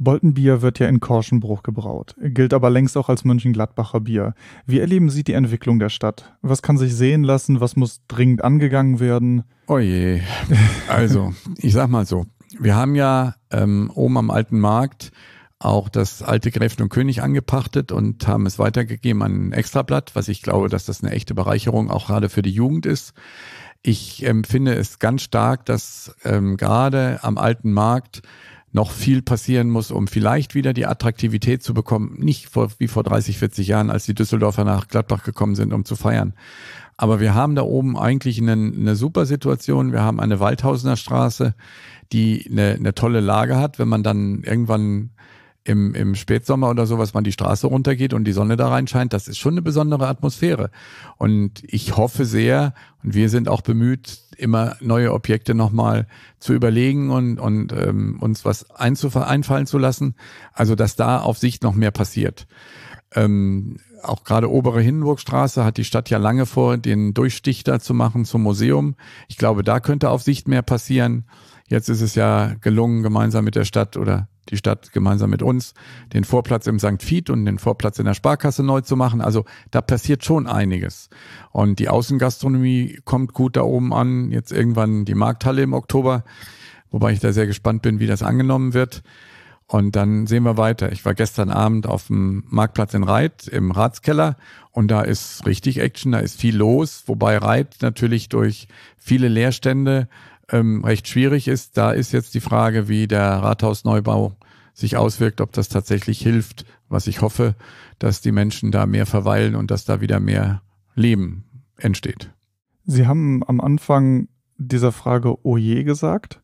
Boltenbier 0.00 0.62
wird 0.62 0.78
ja 0.78 0.88
in 0.88 0.98
Korschenbruch 0.98 1.62
gebraut, 1.62 2.16
gilt 2.18 2.54
aber 2.54 2.70
längst 2.70 2.96
auch 2.96 3.10
als 3.10 3.24
Mönchengladbacher 3.24 4.00
Bier. 4.00 4.34
Wie 4.66 4.80
erleben 4.80 5.10
Sie 5.10 5.22
die 5.22 5.34
Entwicklung 5.34 5.78
der 5.78 5.90
Stadt? 5.90 6.34
Was 6.40 6.62
kann 6.62 6.78
sich 6.78 6.94
sehen 6.94 7.22
lassen? 7.22 7.60
Was 7.60 7.76
muss 7.76 8.00
dringend 8.08 8.42
angegangen 8.42 8.98
werden? 8.98 9.44
Oje. 9.66 10.22
Also, 10.88 11.34
ich 11.58 11.74
sag 11.74 11.88
mal 11.88 12.06
so. 12.06 12.24
Wir 12.58 12.74
haben 12.74 12.94
ja 12.94 13.34
ähm, 13.50 13.92
oben 13.94 14.16
am 14.16 14.30
alten 14.30 14.58
Markt 14.58 15.12
auch 15.58 15.90
das 15.90 16.22
alte 16.22 16.50
Gräfin 16.50 16.84
und 16.84 16.88
König 16.88 17.22
angepachtet 17.22 17.92
und 17.92 18.26
haben 18.26 18.46
es 18.46 18.58
weitergegeben 18.58 19.22
an 19.22 19.48
ein 19.48 19.52
Extrablatt, 19.52 20.12
was 20.14 20.28
ich 20.28 20.40
glaube, 20.40 20.70
dass 20.70 20.86
das 20.86 21.04
eine 21.04 21.12
echte 21.12 21.34
Bereicherung 21.34 21.90
auch 21.90 22.06
gerade 22.06 22.30
für 22.30 22.40
die 22.40 22.50
Jugend 22.50 22.86
ist. 22.86 23.12
Ich 23.82 24.26
empfinde 24.26 24.74
es 24.74 24.98
ganz 24.98 25.22
stark, 25.22 25.66
dass 25.66 26.14
ähm, 26.24 26.56
gerade 26.56 27.20
am 27.22 27.36
alten 27.36 27.72
Markt 27.72 28.22
noch 28.72 28.92
viel 28.92 29.22
passieren 29.22 29.68
muss, 29.68 29.90
um 29.90 30.06
vielleicht 30.06 30.54
wieder 30.54 30.72
die 30.72 30.86
Attraktivität 30.86 31.62
zu 31.62 31.74
bekommen. 31.74 32.16
Nicht 32.18 32.48
vor, 32.48 32.70
wie 32.78 32.88
vor 32.88 33.02
30, 33.02 33.38
40 33.38 33.66
Jahren, 33.68 33.90
als 33.90 34.06
die 34.06 34.14
Düsseldorfer 34.14 34.64
nach 34.64 34.88
Gladbach 34.88 35.24
gekommen 35.24 35.56
sind, 35.56 35.72
um 35.72 35.84
zu 35.84 35.96
feiern. 35.96 36.34
Aber 36.96 37.18
wir 37.18 37.34
haben 37.34 37.54
da 37.54 37.62
oben 37.62 37.98
eigentlich 37.98 38.40
eine, 38.40 38.52
eine 38.52 38.94
super 38.94 39.26
Situation. 39.26 39.92
Wir 39.92 40.02
haben 40.02 40.20
eine 40.20 40.38
Waldhausener 40.38 40.96
Straße, 40.96 41.54
die 42.12 42.46
eine, 42.50 42.74
eine 42.74 42.94
tolle 42.94 43.20
Lage 43.20 43.56
hat. 43.56 43.78
Wenn 43.78 43.88
man 43.88 44.02
dann 44.02 44.42
irgendwann 44.42 45.10
im, 45.64 45.94
im 45.94 46.14
Spätsommer 46.14 46.70
oder 46.70 46.86
sowas 46.86 47.12
man 47.12 47.24
die 47.24 47.32
Straße 47.32 47.66
runtergeht 47.66 48.14
und 48.14 48.24
die 48.24 48.32
Sonne 48.32 48.56
da 48.56 48.68
reinscheint, 48.68 49.12
das 49.12 49.28
ist 49.28 49.38
schon 49.38 49.54
eine 49.54 49.62
besondere 49.62 50.08
Atmosphäre. 50.08 50.70
Und 51.18 51.62
ich 51.64 51.96
hoffe 51.96 52.24
sehr, 52.24 52.74
und 53.02 53.14
wir 53.14 53.28
sind 53.28 53.48
auch 53.48 53.60
bemüht, 53.60 54.20
immer 54.36 54.76
neue 54.80 55.12
Objekte 55.12 55.54
nochmal 55.54 56.06
zu 56.38 56.54
überlegen 56.54 57.10
und, 57.10 57.38
und 57.38 57.72
ähm, 57.72 58.18
uns 58.20 58.44
was 58.44 58.70
einfallen 58.70 59.66
zu 59.66 59.76
lassen. 59.76 60.14
Also, 60.52 60.74
dass 60.74 60.96
da 60.96 61.20
auf 61.20 61.36
Sicht 61.36 61.62
noch 61.62 61.74
mehr 61.74 61.90
passiert. 61.90 62.46
Ähm, 63.14 63.76
auch 64.02 64.24
gerade 64.24 64.50
obere 64.50 64.80
Hindenburgstraße 64.80 65.62
hat 65.62 65.76
die 65.76 65.84
Stadt 65.84 66.08
ja 66.08 66.16
lange 66.16 66.46
vor, 66.46 66.78
den 66.78 67.12
Durchstich 67.12 67.64
da 67.64 67.80
zu 67.80 67.92
machen 67.92 68.24
zum 68.24 68.42
Museum. 68.42 68.94
Ich 69.28 69.36
glaube, 69.36 69.62
da 69.62 69.78
könnte 69.80 70.08
auf 70.08 70.22
Sicht 70.22 70.48
mehr 70.48 70.62
passieren. 70.62 71.26
Jetzt 71.66 71.90
ist 71.90 72.00
es 72.00 72.14
ja 72.14 72.54
gelungen, 72.60 73.02
gemeinsam 73.02 73.44
mit 73.44 73.56
der 73.56 73.66
Stadt 73.66 73.98
oder 73.98 74.29
die 74.50 74.56
Stadt 74.56 74.92
gemeinsam 74.92 75.30
mit 75.30 75.42
uns, 75.42 75.74
den 76.12 76.24
Vorplatz 76.24 76.66
im 76.66 76.78
St. 76.78 77.02
Fied 77.02 77.30
und 77.30 77.44
den 77.44 77.58
Vorplatz 77.58 77.98
in 77.98 78.06
der 78.06 78.14
Sparkasse 78.14 78.62
neu 78.62 78.80
zu 78.80 78.96
machen. 78.96 79.20
Also 79.20 79.44
da 79.70 79.80
passiert 79.80 80.24
schon 80.24 80.46
einiges. 80.46 81.08
Und 81.50 81.78
die 81.78 81.88
Außengastronomie 81.88 83.00
kommt 83.04 83.32
gut 83.32 83.56
da 83.56 83.62
oben 83.62 83.92
an. 83.92 84.30
Jetzt 84.30 84.52
irgendwann 84.52 85.04
die 85.04 85.14
Markthalle 85.14 85.62
im 85.62 85.72
Oktober, 85.72 86.24
wobei 86.90 87.12
ich 87.12 87.20
da 87.20 87.32
sehr 87.32 87.46
gespannt 87.46 87.82
bin, 87.82 88.00
wie 88.00 88.06
das 88.06 88.22
angenommen 88.22 88.74
wird. 88.74 89.02
Und 89.70 89.94
dann 89.94 90.26
sehen 90.26 90.42
wir 90.42 90.56
weiter. 90.56 90.90
Ich 90.90 91.04
war 91.04 91.14
gestern 91.14 91.48
Abend 91.48 91.86
auf 91.86 92.08
dem 92.08 92.42
Marktplatz 92.48 92.92
in 92.92 93.04
Reit 93.04 93.46
im 93.46 93.70
Ratskeller 93.70 94.36
und 94.72 94.88
da 94.88 95.02
ist 95.02 95.46
richtig 95.46 95.78
Action, 95.78 96.10
da 96.10 96.18
ist 96.18 96.40
viel 96.40 96.56
los, 96.56 97.04
wobei 97.06 97.38
Reit 97.38 97.76
natürlich 97.80 98.28
durch 98.28 98.66
viele 98.96 99.28
Leerstände 99.28 100.08
ähm, 100.52 100.84
recht 100.84 101.08
schwierig 101.08 101.48
ist. 101.48 101.76
Da 101.76 101.92
ist 101.92 102.12
jetzt 102.12 102.34
die 102.34 102.40
Frage, 102.40 102.88
wie 102.88 103.06
der 103.06 103.24
Rathausneubau 103.24 104.36
sich 104.74 104.96
auswirkt, 104.96 105.40
ob 105.40 105.52
das 105.52 105.68
tatsächlich 105.68 106.20
hilft, 106.20 106.64
was 106.88 107.06
ich 107.06 107.20
hoffe, 107.20 107.54
dass 107.98 108.20
die 108.20 108.32
Menschen 108.32 108.70
da 108.72 108.86
mehr 108.86 109.06
verweilen 109.06 109.54
und 109.54 109.70
dass 109.70 109.84
da 109.84 110.00
wieder 110.00 110.20
mehr 110.20 110.62
Leben 110.94 111.44
entsteht. 111.76 112.30
Sie 112.84 113.06
haben 113.06 113.42
am 113.46 113.60
Anfang 113.60 114.28
dieser 114.56 114.92
Frage 114.92 115.44
Oje 115.44 115.84
gesagt. 115.84 116.40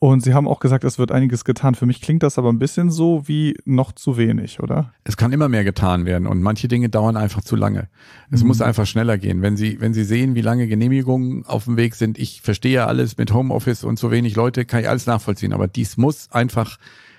Und 0.00 0.22
Sie 0.22 0.32
haben 0.32 0.46
auch 0.46 0.60
gesagt, 0.60 0.84
es 0.84 0.98
wird 1.00 1.10
einiges 1.10 1.44
getan. 1.44 1.74
Für 1.74 1.84
mich 1.84 2.00
klingt 2.00 2.22
das 2.22 2.38
aber 2.38 2.52
ein 2.52 2.60
bisschen 2.60 2.88
so 2.90 3.26
wie 3.26 3.56
noch 3.64 3.90
zu 3.90 4.16
wenig, 4.16 4.60
oder? 4.60 4.92
Es 5.02 5.16
kann 5.16 5.32
immer 5.32 5.48
mehr 5.48 5.64
getan 5.64 6.06
werden 6.06 6.28
und 6.28 6.40
manche 6.40 6.68
Dinge 6.68 6.88
dauern 6.88 7.16
einfach 7.16 7.42
zu 7.42 7.56
lange. 7.56 7.88
Es 8.30 8.42
mhm. 8.42 8.48
muss 8.48 8.60
einfach 8.60 8.86
schneller 8.86 9.18
gehen. 9.18 9.42
Wenn 9.42 9.56
Sie, 9.56 9.80
wenn 9.80 9.94
Sie 9.94 10.04
sehen, 10.04 10.36
wie 10.36 10.40
lange 10.40 10.68
Genehmigungen 10.68 11.44
auf 11.46 11.64
dem 11.64 11.76
Weg 11.76 11.96
sind, 11.96 12.16
ich 12.16 12.42
verstehe 12.42 12.86
alles 12.86 13.18
mit 13.18 13.32
Homeoffice 13.32 13.82
und 13.82 13.98
so 13.98 14.12
wenig 14.12 14.36
Leute, 14.36 14.64
kann 14.64 14.80
ich 14.80 14.88
alles 14.88 15.06
nachvollziehen. 15.06 15.52
Aber 15.52 15.66
dies 15.66 15.96
muss 15.96 16.30
einfach 16.30 16.78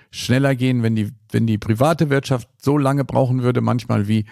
schneller 0.10 0.56
gehen, 0.56 0.82
wenn 0.82 0.96
die, 0.96 1.12
wenn 1.32 1.48
die 1.48 1.58
private 1.58 2.10
Wirtschaft 2.10 2.48
so 2.62 2.78
lange 2.78 3.04
brauchen 3.04 3.44
würde, 3.44 3.60
manchmal 3.60 4.08
wie 4.08 4.24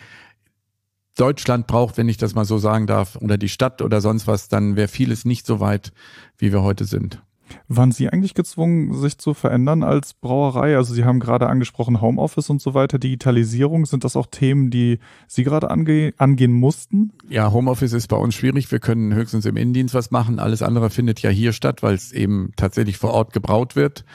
Deutschland 1.18 1.68
braucht, 1.68 1.98
wenn 1.98 2.08
ich 2.08 2.18
das 2.18 2.34
mal 2.34 2.46
so 2.46 2.60
sagen 2.60 2.88
darf, 2.88 3.18
oder 3.18 3.38
die 3.38 3.50
Stadt 3.50 3.82
oder 3.82 4.00
sonst 4.00 4.26
was, 4.26 4.48
dann 4.48 4.78
wäre 4.78 4.88
vieles 4.88 5.26
nicht 5.26 5.46
so 5.46 5.60
weit, 5.60 5.92
wie 6.38 6.54
wir 6.54 6.64
heute 6.64 6.86
sind. 6.86 7.22
Waren 7.68 7.92
Sie 7.92 8.10
eigentlich 8.10 8.34
gezwungen, 8.34 8.94
sich 8.94 9.18
zu 9.18 9.34
verändern 9.34 9.84
als 9.84 10.14
Brauerei? 10.14 10.76
Also 10.76 10.94
Sie 10.94 11.06
haben 11.06 11.20
gerade 11.20 11.48
angesprochen 11.48 12.02
Homeoffice 12.02 12.50
und 12.50 12.62
so 12.62 12.74
weiter, 12.74 13.00
Digitalisierung. 13.00 13.86
Sind 13.86 14.04
das 14.04 14.16
auch 14.16 14.28
Themen, 14.28 14.70
die 14.70 15.00
Sie 15.28 15.44
gerade 15.44 15.70
ange 15.70 16.14
angehen 16.18 16.54
mussten? 16.54 17.14
Ja, 17.30 17.52
Homeoffice 17.52 17.94
ist 17.94 18.08
bei 18.08 18.18
uns 18.18 18.36
schwierig. 18.36 18.72
Wir 18.72 18.80
können 18.80 19.14
höchstens 19.14 19.46
im 19.46 19.58
Innendienst 19.58 19.94
was 19.94 20.12
machen. 20.12 20.40
Alles 20.40 20.62
andere 20.62 20.90
findet 20.90 21.22
ja 21.22 21.30
hier 21.30 21.54
statt, 21.54 21.84
weil 21.84 21.96
es 21.96 22.12
eben 22.12 22.52
tatsächlich 22.56 22.98
vor 22.98 23.12
Ort 23.12 23.34
gebraut 23.34 23.76
wird. 23.76 24.06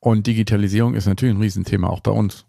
Und 0.00 0.26
Digitalisierung 0.26 0.94
ist 0.94 1.06
natürlich 1.06 1.34
ein 1.34 1.40
Riesenthema, 1.40 1.88
auch 1.88 2.00
bei 2.00 2.10
uns. 2.10 2.46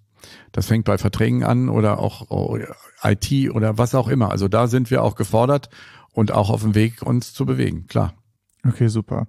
Das 0.51 0.67
fängt 0.67 0.85
bei 0.85 0.97
Verträgen 0.97 1.43
an 1.43 1.69
oder 1.69 1.99
auch 1.99 2.29
oh, 2.29 2.57
IT 3.03 3.51
oder 3.51 3.77
was 3.77 3.95
auch 3.95 4.07
immer. 4.07 4.31
Also 4.31 4.47
da 4.47 4.67
sind 4.67 4.91
wir 4.91 5.03
auch 5.03 5.15
gefordert 5.15 5.69
und 6.11 6.31
auch 6.31 6.49
auf 6.49 6.61
dem 6.61 6.75
Weg, 6.75 7.01
uns 7.01 7.33
zu 7.33 7.45
bewegen, 7.45 7.87
klar. 7.87 8.13
Okay, 8.67 8.87
super. 8.87 9.27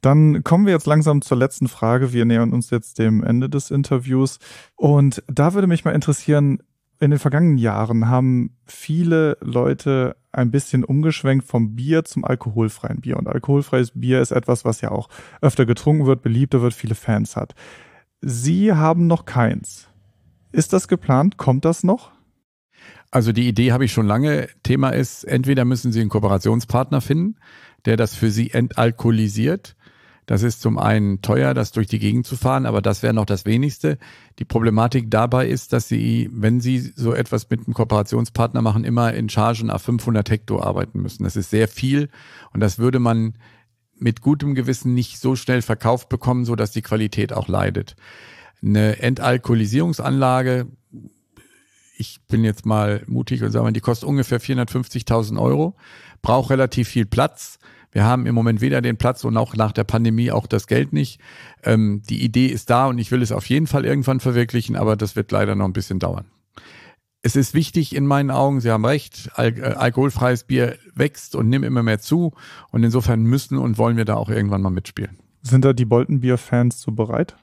Dann 0.00 0.44
kommen 0.44 0.66
wir 0.66 0.72
jetzt 0.72 0.86
langsam 0.86 1.22
zur 1.22 1.38
letzten 1.38 1.68
Frage. 1.68 2.12
Wir 2.12 2.24
nähern 2.24 2.52
uns 2.52 2.70
jetzt 2.70 2.98
dem 2.98 3.22
Ende 3.24 3.48
des 3.48 3.70
Interviews. 3.70 4.38
Und 4.76 5.22
da 5.26 5.54
würde 5.54 5.66
mich 5.66 5.84
mal 5.84 5.92
interessieren, 5.92 6.58
in 7.00 7.10
den 7.10 7.18
vergangenen 7.18 7.58
Jahren 7.58 8.08
haben 8.08 8.56
viele 8.66 9.36
Leute 9.40 10.16
ein 10.32 10.50
bisschen 10.50 10.84
umgeschwenkt 10.84 11.46
vom 11.46 11.74
Bier 11.74 12.04
zum 12.04 12.24
alkoholfreien 12.24 13.00
Bier. 13.00 13.16
Und 13.16 13.26
alkoholfreies 13.28 13.92
Bier 13.94 14.20
ist 14.20 14.32
etwas, 14.32 14.64
was 14.64 14.80
ja 14.80 14.90
auch 14.90 15.08
öfter 15.40 15.66
getrunken 15.66 16.06
wird, 16.06 16.22
beliebter 16.22 16.60
wird, 16.60 16.74
viele 16.74 16.94
Fans 16.94 17.36
hat. 17.36 17.54
Sie 18.20 18.72
haben 18.72 19.06
noch 19.06 19.24
keins. 19.24 19.88
Ist 20.52 20.72
das 20.72 20.88
geplant? 20.88 21.36
Kommt 21.36 21.64
das 21.64 21.84
noch? 21.84 22.13
Also 23.10 23.32
die 23.32 23.48
Idee 23.48 23.72
habe 23.72 23.84
ich 23.84 23.92
schon 23.92 24.06
lange. 24.06 24.48
Thema 24.62 24.90
ist, 24.90 25.24
entweder 25.24 25.64
müssen 25.64 25.92
Sie 25.92 26.00
einen 26.00 26.10
Kooperationspartner 26.10 27.00
finden, 27.00 27.36
der 27.84 27.96
das 27.96 28.14
für 28.14 28.30
Sie 28.30 28.50
entalkoholisiert. 28.50 29.76
Das 30.26 30.42
ist 30.42 30.62
zum 30.62 30.78
einen 30.78 31.20
teuer, 31.20 31.52
das 31.52 31.72
durch 31.72 31.86
die 31.86 31.98
Gegend 31.98 32.26
zu 32.26 32.36
fahren, 32.36 32.64
aber 32.64 32.80
das 32.80 33.02
wäre 33.02 33.12
noch 33.12 33.26
das 33.26 33.44
wenigste. 33.44 33.98
Die 34.38 34.44
Problematik 34.44 35.10
dabei 35.10 35.46
ist, 35.46 35.72
dass 35.72 35.86
Sie, 35.86 36.30
wenn 36.32 36.60
Sie 36.60 36.78
so 36.78 37.12
etwas 37.12 37.48
mit 37.50 37.66
einem 37.66 37.74
Kooperationspartner 37.74 38.62
machen, 38.62 38.84
immer 38.84 39.12
in 39.12 39.28
Chargen 39.28 39.70
auf 39.70 39.82
500 39.82 40.30
Hektar 40.30 40.64
arbeiten 40.64 41.02
müssen. 41.02 41.24
Das 41.24 41.36
ist 41.36 41.50
sehr 41.50 41.68
viel 41.68 42.08
und 42.52 42.60
das 42.60 42.78
würde 42.78 43.00
man 43.00 43.34
mit 43.96 44.22
gutem 44.22 44.54
Gewissen 44.54 44.94
nicht 44.94 45.20
so 45.20 45.36
schnell 45.36 45.62
verkauft 45.62 46.08
bekommen, 46.08 46.44
so 46.44 46.56
dass 46.56 46.70
die 46.70 46.82
Qualität 46.82 47.32
auch 47.32 47.48
leidet. 47.48 47.94
Eine 48.62 49.00
Entalkoholisierungsanlage, 49.00 50.66
ich 51.96 52.20
bin 52.28 52.44
jetzt 52.44 52.66
mal 52.66 53.02
mutig 53.06 53.42
und 53.42 53.50
sage 53.50 53.64
mal, 53.64 53.72
die 53.72 53.80
kostet 53.80 54.08
ungefähr 54.08 54.40
450.000 54.40 55.40
Euro, 55.40 55.76
braucht 56.22 56.50
relativ 56.50 56.88
viel 56.88 57.06
Platz. 57.06 57.58
Wir 57.92 58.04
haben 58.04 58.26
im 58.26 58.34
Moment 58.34 58.60
weder 58.60 58.82
den 58.82 58.96
Platz 58.96 59.24
und 59.24 59.36
auch 59.36 59.54
nach 59.54 59.72
der 59.72 59.84
Pandemie 59.84 60.32
auch 60.32 60.46
das 60.46 60.66
Geld 60.66 60.92
nicht. 60.92 61.20
Ähm, 61.62 62.02
die 62.08 62.24
Idee 62.24 62.46
ist 62.46 62.68
da 62.70 62.86
und 62.86 62.98
ich 62.98 63.10
will 63.12 63.22
es 63.22 63.30
auf 63.30 63.48
jeden 63.48 63.68
Fall 63.68 63.84
irgendwann 63.84 64.20
verwirklichen, 64.20 64.74
aber 64.74 64.96
das 64.96 65.14
wird 65.14 65.30
leider 65.30 65.54
noch 65.54 65.66
ein 65.66 65.72
bisschen 65.72 66.00
dauern. 66.00 66.26
Es 67.22 67.36
ist 67.36 67.54
wichtig 67.54 67.94
in 67.94 68.06
meinen 68.06 68.30
Augen, 68.30 68.60
Sie 68.60 68.70
haben 68.70 68.84
recht, 68.84 69.30
Al 69.34 69.56
äh, 69.56 69.62
alkoholfreies 69.62 70.44
Bier 70.44 70.76
wächst 70.94 71.36
und 71.36 71.48
nimmt 71.48 71.64
immer 71.64 71.82
mehr 71.82 72.00
zu 72.00 72.32
und 72.70 72.82
insofern 72.82 73.22
müssen 73.22 73.58
und 73.58 73.78
wollen 73.78 73.96
wir 73.96 74.04
da 74.04 74.16
auch 74.16 74.28
irgendwann 74.28 74.60
mal 74.60 74.70
mitspielen. 74.70 75.18
Sind 75.42 75.64
da 75.64 75.72
die 75.72 75.84
Bolton-Bier-Fans 75.84 76.80
so 76.80 76.92
bereit? 76.92 77.36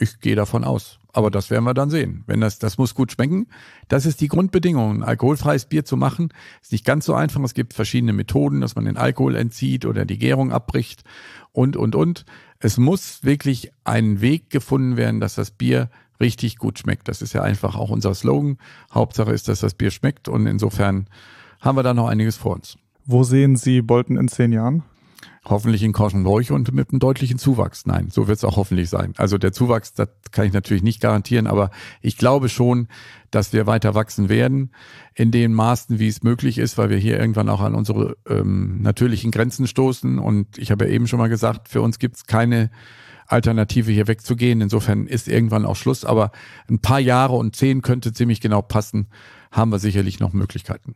Ich 0.00 0.20
gehe 0.20 0.36
davon 0.36 0.64
aus. 0.64 0.98
Aber 1.12 1.30
das 1.30 1.50
werden 1.50 1.64
wir 1.64 1.74
dann 1.74 1.90
sehen. 1.90 2.22
Wenn 2.26 2.40
das, 2.40 2.58
das 2.58 2.78
muss 2.78 2.94
gut 2.94 3.12
schmecken. 3.12 3.48
Das 3.88 4.06
ist 4.06 4.20
die 4.20 4.28
Grundbedingung. 4.28 4.98
Ein 4.98 5.02
alkoholfreies 5.02 5.66
Bier 5.66 5.84
zu 5.84 5.96
machen, 5.96 6.32
ist 6.62 6.72
nicht 6.72 6.84
ganz 6.84 7.06
so 7.06 7.14
einfach. 7.14 7.42
Es 7.42 7.54
gibt 7.54 7.74
verschiedene 7.74 8.12
Methoden, 8.12 8.60
dass 8.60 8.76
man 8.76 8.84
den 8.84 8.96
Alkohol 8.96 9.34
entzieht 9.34 9.84
oder 9.84 10.04
die 10.04 10.18
Gärung 10.18 10.52
abbricht 10.52 11.02
und, 11.52 11.76
und, 11.76 11.94
und. 11.94 12.24
Es 12.60 12.78
muss 12.78 13.24
wirklich 13.24 13.72
ein 13.84 14.20
Weg 14.20 14.50
gefunden 14.50 14.96
werden, 14.96 15.20
dass 15.20 15.34
das 15.34 15.50
Bier 15.50 15.90
richtig 16.20 16.58
gut 16.58 16.78
schmeckt. 16.78 17.08
Das 17.08 17.22
ist 17.22 17.32
ja 17.32 17.42
einfach 17.42 17.74
auch 17.74 17.90
unser 17.90 18.14
Slogan. 18.14 18.58
Hauptsache 18.92 19.32
ist, 19.32 19.48
dass 19.48 19.60
das 19.60 19.74
Bier 19.74 19.90
schmeckt 19.90 20.28
und 20.28 20.46
insofern 20.46 21.08
haben 21.60 21.76
wir 21.76 21.82
da 21.82 21.94
noch 21.94 22.08
einiges 22.08 22.36
vor 22.36 22.54
uns. 22.54 22.76
Wo 23.04 23.24
sehen 23.24 23.56
Sie 23.56 23.82
Bolton 23.82 24.16
in 24.16 24.28
zehn 24.28 24.52
Jahren? 24.52 24.82
Hoffentlich 25.48 25.82
in 25.82 25.92
Korschenbroich 25.92 26.50
und 26.50 26.72
mit 26.72 26.90
einem 26.90 27.00
deutlichen 27.00 27.38
Zuwachs. 27.38 27.86
Nein, 27.86 28.08
so 28.10 28.28
wird 28.28 28.38
es 28.38 28.44
auch 28.44 28.56
hoffentlich 28.56 28.88
sein. 28.88 29.14
Also 29.16 29.38
der 29.38 29.52
Zuwachs, 29.52 29.92
das 29.94 30.08
kann 30.30 30.46
ich 30.46 30.52
natürlich 30.52 30.82
nicht 30.82 31.00
garantieren, 31.00 31.46
aber 31.46 31.70
ich 32.00 32.16
glaube 32.16 32.48
schon, 32.48 32.88
dass 33.30 33.52
wir 33.52 33.66
weiter 33.66 33.94
wachsen 33.94 34.28
werden 34.28 34.72
in 35.14 35.30
den 35.30 35.52
Maßen, 35.52 35.98
wie 35.98 36.08
es 36.08 36.22
möglich 36.22 36.58
ist, 36.58 36.78
weil 36.78 36.90
wir 36.90 36.98
hier 36.98 37.18
irgendwann 37.18 37.48
auch 37.48 37.60
an 37.60 37.74
unsere 37.74 38.16
ähm, 38.28 38.80
natürlichen 38.82 39.30
Grenzen 39.30 39.66
stoßen. 39.66 40.18
Und 40.18 40.58
ich 40.58 40.70
habe 40.70 40.86
ja 40.86 40.90
eben 40.90 41.06
schon 41.06 41.18
mal 41.18 41.28
gesagt, 41.28 41.68
für 41.68 41.82
uns 41.82 41.98
gibt 41.98 42.16
es 42.16 42.26
keine 42.26 42.70
Alternative 43.26 43.92
hier 43.92 44.08
wegzugehen. 44.08 44.60
Insofern 44.60 45.06
ist 45.06 45.28
irgendwann 45.28 45.66
auch 45.66 45.76
Schluss. 45.76 46.04
Aber 46.04 46.32
ein 46.68 46.80
paar 46.80 47.00
Jahre 47.00 47.36
und 47.36 47.54
zehn 47.54 47.82
könnte 47.82 48.12
ziemlich 48.12 48.40
genau 48.40 48.62
passen, 48.62 49.08
haben 49.52 49.70
wir 49.70 49.78
sicherlich 49.78 50.20
noch 50.20 50.32
Möglichkeiten. 50.32 50.94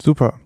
Super. 0.00 0.40